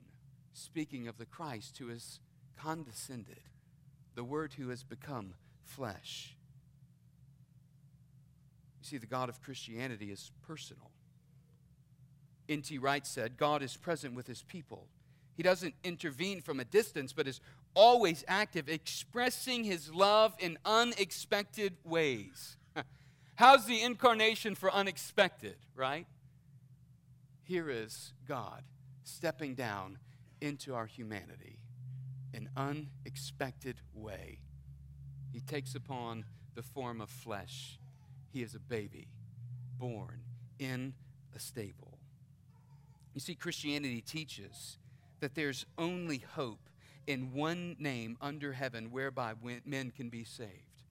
Speaking 0.54 1.08
of 1.08 1.18
the 1.18 1.26
Christ 1.26 1.78
who 1.78 1.88
has 1.88 2.20
condescended, 2.56 3.42
the 4.14 4.24
Word 4.24 4.54
who 4.54 4.70
has 4.70 4.84
become 4.84 5.34
flesh. 5.64 6.36
You 8.82 8.88
see, 8.88 8.98
the 8.98 9.06
God 9.06 9.30
of 9.30 9.42
Christianity 9.42 10.12
is 10.12 10.32
personal. 10.46 10.92
N.T. 12.48 12.78
Wright 12.78 13.06
said, 13.06 13.38
God 13.38 13.62
is 13.62 13.78
present 13.78 14.16
with 14.16 14.28
his 14.28 14.42
people. 14.44 14.88
He 15.36 15.44
doesn't 15.44 15.76
intervene 15.84 16.42
from 16.42 16.60
a 16.60 16.66
distance, 16.66 17.14
but 17.14 17.28
is 17.28 17.40
always 17.76 18.26
active, 18.28 18.68
expressing 18.68 19.64
his 19.64 19.94
love 19.94 20.36
in 20.40 20.58
unexpected 20.66 21.78
ways. 21.84 22.58
How's 23.36 23.66
the 23.66 23.82
incarnation 23.82 24.56
for 24.56 24.72
unexpected, 24.74 25.56
right? 25.76 26.08
Here 27.44 27.70
is 27.70 28.14
God 28.28 28.64
stepping 29.04 29.56
down 29.56 29.98
into 30.42 30.76
our 30.76 30.86
humanity 30.86 31.60
in 32.34 32.50
unexpected 32.58 33.82
way. 33.94 34.40
He 35.32 35.40
takes 35.40 35.76
upon 35.76 36.26
the 36.56 36.64
form 36.64 37.02
of 37.02 37.10
flesh. 37.10 37.80
He 38.32 38.42
is 38.42 38.56
a 38.56 38.60
baby 38.60 39.08
born 39.78 40.22
in 40.60 40.94
a 41.36 41.40
stable. 41.40 41.98
You 43.14 43.22
see, 43.22 43.36
Christianity 43.36 44.02
teaches 44.02 44.78
that 45.20 45.36
there's 45.36 45.66
only 45.78 46.24
hope 46.36 46.70
in 47.08 47.34
one 47.34 47.76
name 47.80 48.18
under 48.22 48.54
heaven 48.54 48.92
whereby 48.92 49.34
men 49.66 49.92
can 49.92 50.10
be 50.10 50.24
saved. 50.24 50.84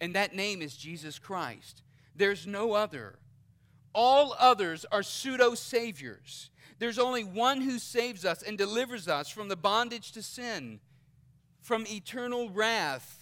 And 0.00 0.14
that 0.14 0.34
name 0.34 0.60
is 0.60 0.76
Jesus 0.76 1.18
Christ. 1.18 1.82
There's 2.14 2.46
no 2.46 2.74
other. 2.74 3.18
All 3.94 4.34
others 4.38 4.84
are 4.92 5.02
pseudo 5.02 5.54
saviors. 5.54 6.50
There's 6.78 6.98
only 6.98 7.24
one 7.24 7.60
who 7.60 7.78
saves 7.78 8.24
us 8.24 8.42
and 8.42 8.58
delivers 8.58 9.08
us 9.08 9.28
from 9.28 9.48
the 9.48 9.56
bondage 9.56 10.12
to 10.12 10.22
sin, 10.22 10.80
from 11.60 11.86
eternal 11.86 12.50
wrath. 12.50 13.21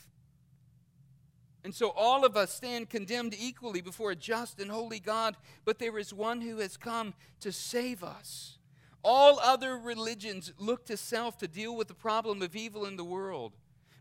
And 1.62 1.74
so 1.74 1.90
all 1.90 2.24
of 2.24 2.36
us 2.36 2.54
stand 2.54 2.88
condemned 2.88 3.34
equally 3.38 3.82
before 3.82 4.12
a 4.12 4.16
just 4.16 4.60
and 4.60 4.70
holy 4.70 4.98
God, 4.98 5.36
but 5.64 5.78
there 5.78 5.98
is 5.98 6.14
one 6.14 6.40
who 6.40 6.58
has 6.58 6.76
come 6.76 7.14
to 7.40 7.52
save 7.52 8.02
us. 8.02 8.58
All 9.02 9.38
other 9.40 9.76
religions 9.76 10.52
look 10.58 10.86
to 10.86 10.96
self 10.96 11.38
to 11.38 11.48
deal 11.48 11.76
with 11.76 11.88
the 11.88 11.94
problem 11.94 12.42
of 12.42 12.56
evil 12.56 12.86
in 12.86 12.96
the 12.96 13.04
world. 13.04 13.52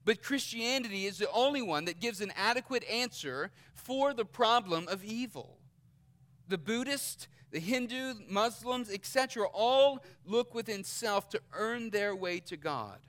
But 0.05 0.23
Christianity 0.23 1.05
is 1.05 1.17
the 1.17 1.31
only 1.31 1.61
one 1.61 1.85
that 1.85 1.99
gives 1.99 2.21
an 2.21 2.31
adequate 2.35 2.83
answer 2.89 3.51
for 3.73 4.13
the 4.13 4.25
problem 4.25 4.87
of 4.87 5.03
evil. 5.03 5.57
The 6.47 6.57
Buddhist, 6.57 7.27
the 7.51 7.59
Hindu, 7.59 8.15
Muslims, 8.27 8.89
etc., 8.89 9.47
all 9.53 10.03
look 10.25 10.55
within 10.55 10.83
self 10.83 11.29
to 11.29 11.41
earn 11.53 11.89
their 11.89 12.15
way 12.15 12.39
to 12.41 12.57
God. 12.57 12.99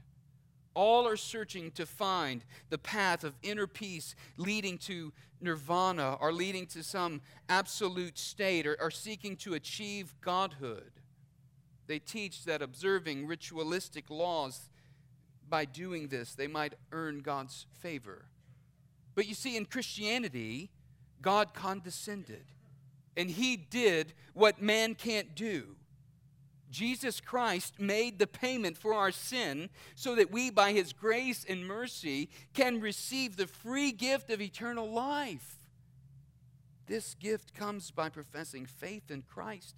All 0.74 1.06
are 1.06 1.16
searching 1.16 1.70
to 1.72 1.86
find 1.86 2.44
the 2.68 2.78
path 2.78 3.24
of 3.24 3.34
inner 3.42 3.66
peace 3.66 4.14
leading 4.36 4.78
to 4.78 5.12
nirvana 5.40 6.16
or 6.20 6.32
leading 6.32 6.66
to 6.66 6.82
some 6.82 7.20
absolute 7.48 8.18
state 8.18 8.66
or, 8.66 8.76
or 8.80 8.90
seeking 8.90 9.36
to 9.36 9.54
achieve 9.54 10.14
godhood. 10.20 10.92
They 11.86 11.98
teach 11.98 12.44
that 12.44 12.62
observing 12.62 13.26
ritualistic 13.26 14.10
laws, 14.10 14.70
by 15.50 15.64
doing 15.64 16.08
this, 16.08 16.34
they 16.34 16.46
might 16.46 16.74
earn 16.92 17.18
God's 17.18 17.66
favor. 17.80 18.26
But 19.14 19.26
you 19.26 19.34
see, 19.34 19.56
in 19.56 19.66
Christianity, 19.66 20.70
God 21.20 21.52
condescended, 21.52 22.44
and 23.16 23.28
He 23.28 23.56
did 23.56 24.14
what 24.32 24.62
man 24.62 24.94
can't 24.94 25.34
do. 25.34 25.76
Jesus 26.70 27.20
Christ 27.20 27.80
made 27.80 28.18
the 28.18 28.26
payment 28.26 28.78
for 28.78 28.94
our 28.94 29.10
sin 29.10 29.70
so 29.94 30.14
that 30.14 30.30
we, 30.30 30.50
by 30.50 30.72
His 30.72 30.92
grace 30.92 31.44
and 31.48 31.66
mercy, 31.66 32.30
can 32.54 32.80
receive 32.80 33.36
the 33.36 33.46
free 33.46 33.92
gift 33.92 34.30
of 34.30 34.40
eternal 34.40 34.90
life. 34.90 35.58
This 36.86 37.14
gift 37.14 37.54
comes 37.54 37.90
by 37.90 38.08
professing 38.08 38.66
faith 38.66 39.10
in 39.10 39.22
Christ 39.22 39.76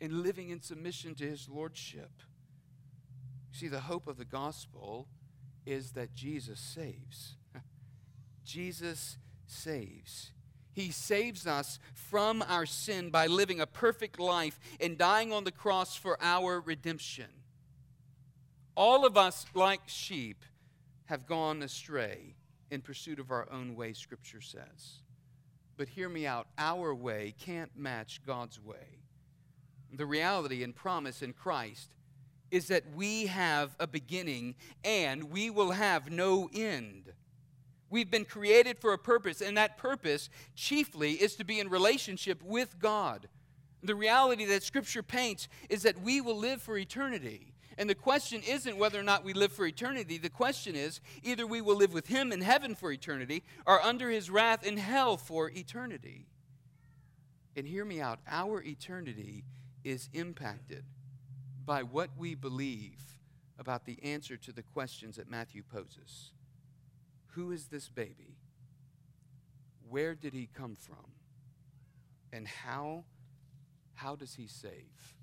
and 0.00 0.22
living 0.24 0.50
in 0.50 0.60
submission 0.60 1.14
to 1.14 1.24
his 1.24 1.48
lordship. 1.48 2.10
See, 3.52 3.68
the 3.68 3.80
hope 3.80 4.08
of 4.08 4.16
the 4.16 4.24
gospel 4.24 5.06
is 5.64 5.92
that 5.92 6.12
Jesus 6.12 6.58
saves. 6.58 7.36
Jesus 8.44 9.18
saves. 9.46 10.32
He 10.72 10.90
saves 10.90 11.46
us 11.46 11.78
from 11.94 12.42
our 12.48 12.66
sin 12.66 13.10
by 13.10 13.26
living 13.26 13.60
a 13.60 13.66
perfect 13.66 14.18
life 14.18 14.58
and 14.80 14.96
dying 14.96 15.32
on 15.32 15.44
the 15.44 15.52
cross 15.52 15.96
for 15.96 16.16
our 16.22 16.60
redemption. 16.60 17.26
All 18.74 19.04
of 19.04 19.16
us, 19.16 19.44
like 19.54 19.82
sheep, 19.86 20.44
have 21.06 21.26
gone 21.26 21.62
astray, 21.62 22.36
in 22.70 22.80
pursuit 22.80 23.18
of 23.18 23.30
our 23.30 23.46
own 23.52 23.76
way, 23.76 23.92
Scripture 23.92 24.40
says. 24.40 25.02
But 25.76 25.88
hear 25.88 26.08
me 26.08 26.26
out 26.26 26.46
our 26.56 26.94
way 26.94 27.34
can't 27.38 27.76
match 27.76 28.20
God's 28.26 28.58
way. 28.58 29.00
The 29.92 30.06
reality 30.06 30.62
and 30.62 30.74
promise 30.74 31.20
in 31.20 31.34
Christ 31.34 31.94
is 32.50 32.68
that 32.68 32.84
we 32.94 33.26
have 33.26 33.76
a 33.78 33.86
beginning 33.86 34.54
and 34.84 35.24
we 35.24 35.50
will 35.50 35.72
have 35.72 36.10
no 36.10 36.48
end. 36.54 37.12
We've 37.92 38.10
been 38.10 38.24
created 38.24 38.78
for 38.78 38.94
a 38.94 38.98
purpose, 38.98 39.42
and 39.42 39.54
that 39.58 39.76
purpose 39.76 40.30
chiefly 40.54 41.12
is 41.12 41.36
to 41.36 41.44
be 41.44 41.60
in 41.60 41.68
relationship 41.68 42.42
with 42.42 42.78
God. 42.78 43.28
The 43.82 43.94
reality 43.94 44.46
that 44.46 44.62
Scripture 44.62 45.02
paints 45.02 45.46
is 45.68 45.82
that 45.82 46.00
we 46.00 46.22
will 46.22 46.38
live 46.38 46.62
for 46.62 46.78
eternity. 46.78 47.52
And 47.76 47.90
the 47.90 47.94
question 47.94 48.40
isn't 48.48 48.78
whether 48.78 48.98
or 48.98 49.02
not 49.02 49.24
we 49.24 49.34
live 49.34 49.52
for 49.52 49.66
eternity. 49.66 50.16
The 50.16 50.30
question 50.30 50.74
is 50.74 51.02
either 51.22 51.46
we 51.46 51.60
will 51.60 51.76
live 51.76 51.92
with 51.92 52.06
Him 52.06 52.32
in 52.32 52.40
heaven 52.40 52.74
for 52.74 52.90
eternity 52.90 53.42
or 53.66 53.82
under 53.82 54.08
His 54.08 54.30
wrath 54.30 54.66
in 54.66 54.78
hell 54.78 55.18
for 55.18 55.50
eternity. 55.50 56.24
And 57.56 57.66
hear 57.66 57.84
me 57.84 58.00
out 58.00 58.20
our 58.26 58.62
eternity 58.62 59.44
is 59.84 60.08
impacted 60.14 60.84
by 61.66 61.82
what 61.82 62.08
we 62.16 62.34
believe 62.34 63.18
about 63.58 63.84
the 63.84 64.02
answer 64.02 64.38
to 64.38 64.52
the 64.52 64.62
questions 64.62 65.16
that 65.16 65.30
Matthew 65.30 65.62
poses. 65.62 66.30
Who 67.32 67.52
is 67.52 67.66
this 67.66 67.88
baby? 67.88 68.36
Where 69.88 70.14
did 70.14 70.34
he 70.34 70.48
come 70.52 70.76
from? 70.76 71.12
And 72.32 72.46
how, 72.48 73.04
how 73.94 74.16
does 74.16 74.34
he 74.34 74.46
save? 74.46 75.16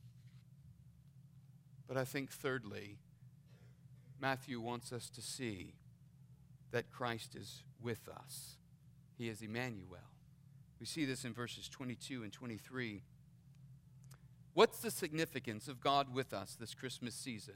But 1.88 1.98
I 1.98 2.06
think, 2.06 2.32
thirdly, 2.32 2.98
Matthew 4.20 4.60
wants 4.60 4.94
us 4.94 5.10
to 5.12 5.22
see 5.22 5.74
that 6.72 6.92
Christ 6.92 7.36
is 7.36 7.64
with 7.82 8.08
us. 8.08 8.58
He 9.18 9.28
is 9.28 9.42
Emmanuel. 9.42 10.00
We 10.80 10.86
see 10.86 11.06
this 11.06 11.26
in 11.26 11.34
verses 11.34 11.68
22 11.68 12.24
and 12.24 12.32
23. 12.32 13.02
What's 14.54 14.80
the 14.80 14.92
significance 14.92 15.68
of 15.68 15.82
God 15.82 16.14
with 16.14 16.34
us 16.34 16.56
this 16.60 16.74
Christmas 16.74 17.16
season? 17.16 17.56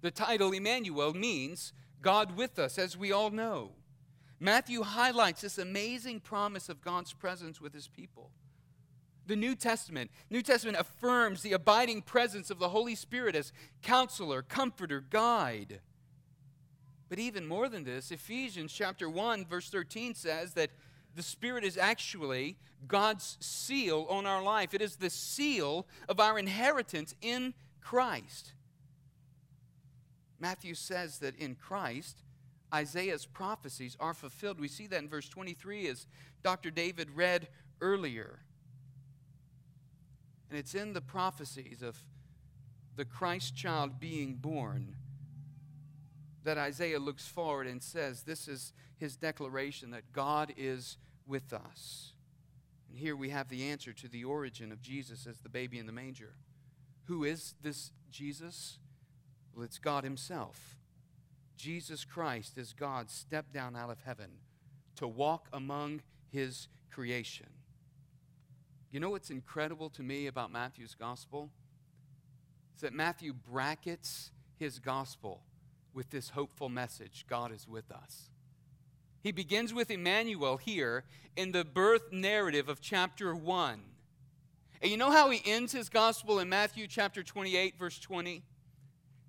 The 0.00 0.10
title 0.10 0.52
Emmanuel 0.52 1.12
means 1.12 1.72
God 2.02 2.36
with 2.36 2.58
us, 2.58 2.78
as 2.78 2.96
we 2.96 3.12
all 3.12 3.30
know. 3.30 3.72
Matthew 4.38 4.82
highlights 4.82 5.42
this 5.42 5.58
amazing 5.58 6.20
promise 6.20 6.68
of 6.68 6.80
God's 6.80 7.12
presence 7.12 7.60
with 7.60 7.74
his 7.74 7.88
people. 7.88 8.30
The 9.26 9.36
New 9.36 9.54
Testament, 9.54 10.10
New 10.30 10.42
Testament 10.42 10.78
affirms 10.78 11.42
the 11.42 11.52
abiding 11.52 12.02
presence 12.02 12.50
of 12.50 12.58
the 12.58 12.70
Holy 12.70 12.94
Spirit 12.94 13.36
as 13.36 13.52
counselor, 13.82 14.42
comforter, 14.42 15.00
guide. 15.00 15.80
But 17.08 17.18
even 17.18 17.46
more 17.46 17.68
than 17.68 17.84
this, 17.84 18.10
Ephesians 18.10 18.72
chapter 18.72 19.08
1 19.10 19.44
verse 19.46 19.68
13 19.68 20.14
says 20.14 20.54
that 20.54 20.70
the 21.14 21.22
Spirit 21.22 21.64
is 21.64 21.76
actually 21.76 22.56
God's 22.86 23.36
seal 23.40 24.06
on 24.08 24.26
our 24.26 24.42
life. 24.42 24.74
It 24.74 24.80
is 24.80 24.96
the 24.96 25.10
seal 25.10 25.86
of 26.08 26.18
our 26.18 26.38
inheritance 26.38 27.14
in 27.20 27.54
Christ. 27.80 28.54
Matthew 30.40 30.74
says 30.74 31.18
that 31.18 31.36
in 31.36 31.54
Christ, 31.54 32.22
Isaiah's 32.72 33.26
prophecies 33.26 33.96
are 34.00 34.14
fulfilled. 34.14 34.58
We 34.58 34.68
see 34.68 34.86
that 34.88 34.98
in 34.98 35.08
verse 35.08 35.28
23 35.28 35.88
as 35.88 36.06
Dr. 36.42 36.70
David 36.70 37.10
read 37.14 37.48
earlier. 37.80 38.40
And 40.48 40.58
it's 40.58 40.74
in 40.74 40.94
the 40.94 41.00
prophecies 41.00 41.82
of 41.82 41.98
the 42.96 43.04
Christ 43.04 43.54
child 43.54 44.00
being 44.00 44.34
born 44.34 44.96
that 46.42 46.58
Isaiah 46.58 46.98
looks 46.98 47.26
forward 47.26 47.66
and 47.66 47.82
says, 47.82 48.22
This 48.22 48.48
is 48.48 48.72
his 48.96 49.16
declaration 49.16 49.90
that 49.90 50.12
God 50.12 50.52
is 50.56 50.96
with 51.26 51.52
us. 51.52 52.12
And 52.88 52.98
here 52.98 53.14
we 53.14 53.30
have 53.30 53.48
the 53.48 53.70
answer 53.70 53.92
to 53.92 54.08
the 54.08 54.24
origin 54.24 54.72
of 54.72 54.82
Jesus 54.82 55.26
as 55.26 55.38
the 55.38 55.48
baby 55.48 55.78
in 55.78 55.86
the 55.86 55.92
manger. 55.92 56.34
Who 57.04 57.24
is 57.24 57.54
this 57.62 57.92
Jesus? 58.10 58.78
Well, 59.60 59.66
it's 59.66 59.78
God 59.78 60.04
Himself. 60.04 60.78
Jesus 61.54 62.06
Christ 62.06 62.56
is 62.56 62.72
God 62.72 63.10
stepped 63.10 63.52
down 63.52 63.76
out 63.76 63.90
of 63.90 64.00
heaven 64.00 64.30
to 64.96 65.06
walk 65.06 65.48
among 65.52 66.00
His 66.30 66.68
creation. 66.90 67.48
You 68.90 69.00
know 69.00 69.10
what's 69.10 69.28
incredible 69.28 69.90
to 69.90 70.02
me 70.02 70.28
about 70.28 70.50
Matthew's 70.50 70.94
gospel? 70.94 71.50
Is 72.74 72.80
that 72.80 72.94
Matthew 72.94 73.34
brackets 73.34 74.30
his 74.56 74.78
gospel 74.78 75.42
with 75.92 76.08
this 76.08 76.30
hopeful 76.30 76.70
message 76.70 77.26
God 77.28 77.52
is 77.52 77.68
with 77.68 77.92
us. 77.92 78.30
He 79.22 79.30
begins 79.30 79.74
with 79.74 79.90
Emmanuel 79.90 80.56
here 80.56 81.04
in 81.36 81.52
the 81.52 81.66
birth 81.66 82.10
narrative 82.12 82.70
of 82.70 82.80
chapter 82.80 83.34
1. 83.34 83.82
And 84.80 84.90
you 84.90 84.96
know 84.96 85.10
how 85.10 85.28
he 85.28 85.42
ends 85.44 85.72
his 85.72 85.90
gospel 85.90 86.38
in 86.38 86.48
Matthew 86.48 86.86
chapter 86.86 87.22
28, 87.22 87.78
verse 87.78 87.98
20? 87.98 88.42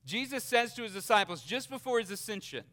Jesus 0.05 0.43
says 0.43 0.73
to 0.73 0.83
his 0.83 0.93
disciples 0.93 1.43
just 1.43 1.69
before 1.69 1.99
his 1.99 2.11
ascension, 2.11 2.63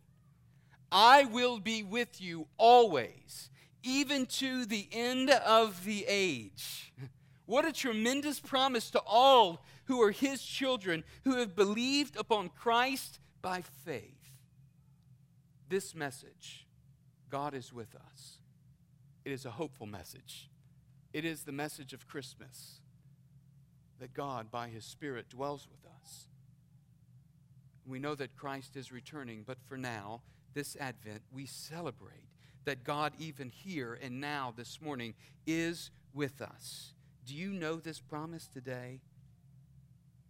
I 0.90 1.24
will 1.24 1.60
be 1.60 1.82
with 1.82 2.20
you 2.20 2.46
always, 2.56 3.50
even 3.82 4.26
to 4.26 4.64
the 4.64 4.88
end 4.92 5.30
of 5.30 5.84
the 5.84 6.04
age. 6.08 6.92
What 7.46 7.64
a 7.64 7.72
tremendous 7.72 8.40
promise 8.40 8.90
to 8.90 9.00
all 9.06 9.64
who 9.86 10.02
are 10.02 10.10
his 10.10 10.42
children, 10.42 11.02
who 11.24 11.36
have 11.36 11.56
believed 11.56 12.14
upon 12.18 12.50
Christ 12.50 13.20
by 13.40 13.62
faith. 13.62 14.18
This 15.70 15.94
message, 15.94 16.66
God 17.30 17.54
is 17.54 17.72
with 17.72 17.94
us. 17.94 18.38
It 19.24 19.32
is 19.32 19.46
a 19.46 19.50
hopeful 19.50 19.86
message. 19.86 20.50
It 21.12 21.24
is 21.24 21.44
the 21.44 21.52
message 21.52 21.92
of 21.92 22.06
Christmas 22.06 22.80
that 23.98 24.14
God, 24.14 24.50
by 24.50 24.68
His 24.68 24.84
Spirit, 24.84 25.28
dwells 25.28 25.66
with 25.70 25.84
us. 25.84 25.97
We 27.88 27.98
know 27.98 28.14
that 28.14 28.36
Christ 28.36 28.76
is 28.76 28.92
returning, 28.92 29.44
but 29.46 29.58
for 29.66 29.76
now, 29.78 30.22
this 30.54 30.76
Advent, 30.78 31.22
we 31.32 31.46
celebrate 31.46 32.28
that 32.64 32.84
God, 32.84 33.12
even 33.18 33.48
here 33.48 33.98
and 34.00 34.20
now, 34.20 34.52
this 34.56 34.80
morning, 34.80 35.14
is 35.46 35.90
with 36.12 36.42
us. 36.42 36.92
Do 37.24 37.34
you 37.34 37.52
know 37.52 37.76
this 37.76 38.00
promise 38.00 38.46
today? 38.46 39.00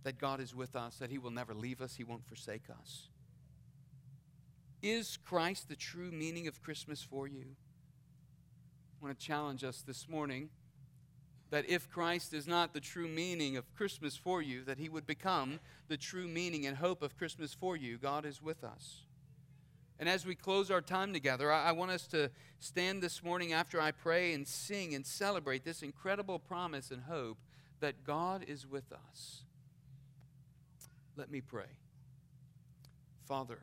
that 0.09 0.19
God 0.19 0.41
is 0.41 0.55
with 0.55 0.77
us, 0.77 0.97
that 0.97 1.11
He 1.11 1.19
will 1.19 1.31
never 1.31 1.55
leave 1.55 1.83
us, 1.83 1.97
He 1.97 2.03
won't 2.05 2.27
forsake 2.27 2.71
us? 2.71 3.09
Is 4.83 5.19
Christ 5.19 5.69
the 5.69 5.77
true 5.77 6.11
meaning 6.11 6.47
of 6.47 6.63
Christmas 6.63 7.03
for 7.03 7.27
you? 7.27 7.45
I 9.01 9.05
want 9.05 9.19
to 9.19 9.27
challenge 9.27 9.65
us 9.65 9.83
this 9.87 10.09
morning 10.09 10.49
that 11.51 11.69
if 11.69 11.89
Christ 11.89 12.35
is 12.35 12.47
not 12.47 12.73
the 12.73 12.81
true 12.81 13.09
meaning 13.09 13.57
of 13.57 13.75
Christmas 13.75 14.17
for 14.17 14.43
you, 14.43 14.65
that 14.65 14.79
He 14.79 14.89
would 14.89 15.07
become 15.07 15.61
the 15.89 15.97
true 15.97 16.29
meaning 16.29 16.67
and 16.67 16.77
hope 16.77 17.03
of 17.03 17.17
Christmas 17.17 17.55
for 17.55 17.77
you. 17.77 17.97
God 17.97 18.27
is 18.27 18.43
with 18.43 18.65
us. 18.65 19.03
And 19.99 20.09
as 20.09 20.25
we 20.25 20.35
close 20.35 20.71
our 20.71 20.81
time 20.81 21.13
together, 21.13 21.51
I, 21.51 21.73
want 21.73 21.91
us 21.91 22.07
to 22.09 22.31
stand 22.61 23.03
this 23.03 23.23
morning 23.23 23.53
after 23.53 23.81
I 23.81 23.91
pray 23.91 24.33
and 24.33 24.47
sing 24.47 24.95
and 24.95 25.05
celebrate 25.05 25.65
this 25.65 25.83
incredible 25.83 26.39
promise 26.39 26.93
and 26.93 27.03
hope 27.03 27.39
that 27.81 28.05
God 28.05 28.45
is 28.47 28.65
with 28.65 28.93
us. 28.93 29.43
Let 31.17 31.33
me 31.33 31.41
pray. 31.41 31.67
Father, 33.27 33.59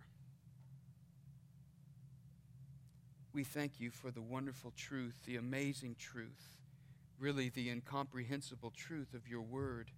we 3.34 3.46
thank 3.46 3.80
you 3.80 3.90
for 3.90 4.12
the 4.12 4.22
wonderful 4.22 4.74
truth, 4.76 5.16
the 5.26 5.38
amazing 5.38 5.96
truth, 5.98 6.55
really 7.20 7.50
the 7.50 7.70
incomprehensible 7.70 8.72
truth 8.72 9.14
of 9.14 9.28
your 9.28 9.42
word. 9.42 9.92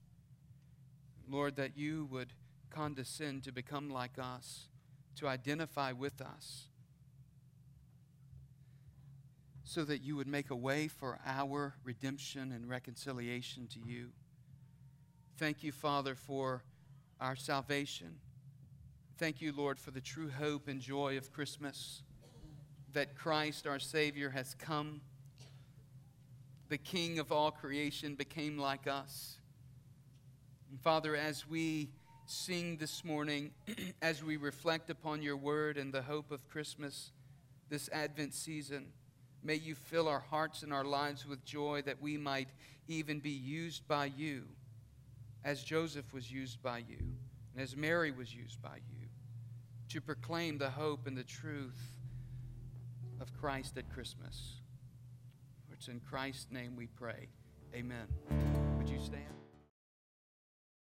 Lord, 1.30 1.56
that 1.58 1.77
you 1.77 2.08
would 2.12 2.34
condescend 2.69 3.43
to 3.43 3.51
become 3.51 3.89
like 3.89 4.17
us, 4.19 4.67
to 5.15 5.27
identify 5.27 5.91
with 5.91 6.21
us, 6.21 6.67
so 9.63 9.84
that 9.84 10.01
you 10.01 10.15
would 10.15 10.27
make 10.27 10.49
a 10.49 10.56
way 10.56 10.88
for 10.88 11.19
our 11.25 11.75
redemption 11.84 12.51
and 12.53 12.69
reconciliation 12.69 13.67
to 13.67 13.80
you. 13.80 14.10
Thank 15.38 15.63
you, 15.63 15.71
Father, 15.71 16.15
for 16.15 16.63
our 17.19 17.36
salvation. 17.36 18.15
Thank 19.17 19.41
you, 19.41 19.51
Lord, 19.51 19.80
for 19.80 19.91
the 19.91 20.01
true 20.01 20.30
hope 20.30 20.67
and 20.67 20.80
joy 20.80 21.17
of 21.17 21.34
Christmas 21.34 22.03
that 22.93 23.15
Christ, 23.15 23.67
our 23.67 23.80
Savior, 23.80 24.30
has 24.30 24.53
come. 24.53 25.01
The 26.69 26.77
King 26.77 27.19
of 27.19 27.32
all 27.32 27.51
creation 27.51 28.15
became 28.15 28.58
like 28.58 28.88
us. 28.88 29.38
And 30.69 30.82
Father, 30.82 31.15
as 31.15 31.47
we 31.47 31.89
sing 32.25 32.75
this 32.75 33.06
morning, 33.06 33.51
as 34.01 34.21
we 34.21 34.36
reflect 34.36 34.89
upon 34.89 35.21
your 35.21 35.38
word 35.38 35.77
and 35.77 35.93
the 35.93 36.01
hope 36.01 36.30
of 36.30 36.47
Christmas 36.49 37.12
this 37.69 37.89
Advent 37.93 38.34
season, 38.34 38.88
may 39.41 39.56
you 39.56 39.75
fill 39.75 40.10
our 40.10 40.19
hearts 40.19 40.62
and 40.62 40.73
our 40.73 40.84
lives 40.84 41.25
with 41.25 41.45
joy 41.45 41.82
that 41.86 42.01
we 42.01 42.17
might 42.17 42.49
even 42.89 43.19
be 43.19 43.30
used 43.30 43.88
by 43.88 44.06
you 44.06 44.43
as 45.45 45.63
Joseph 45.63 46.13
was 46.13 46.30
used 46.30 46.62
by 46.62 46.80
you, 46.80 46.97
and 47.53 47.63
as 47.63 47.77
Mary 47.77 48.12
was 48.12 48.36
used 48.36 48.62
by 48.62 48.75
you, 48.89 49.08
to 49.88 50.01
proclaim 50.01 50.58
the 50.58 50.69
hope 50.69 51.08
and 51.08 51.15
the 51.15 51.23
truth 51.23 51.80
of 53.21 53.32
Christ 53.39 53.77
at 53.77 53.89
Christmas. 53.89 54.60
For 55.78 55.82
it's 55.82 55.88
in 55.90 56.00
Christ's 56.00 56.48
name 56.52 56.76
we 56.76 56.88
pray. 56.88 57.30
Amen. 57.76 58.08
Would 58.78 58.90
you 58.90 59.00
stand? 59.00 59.47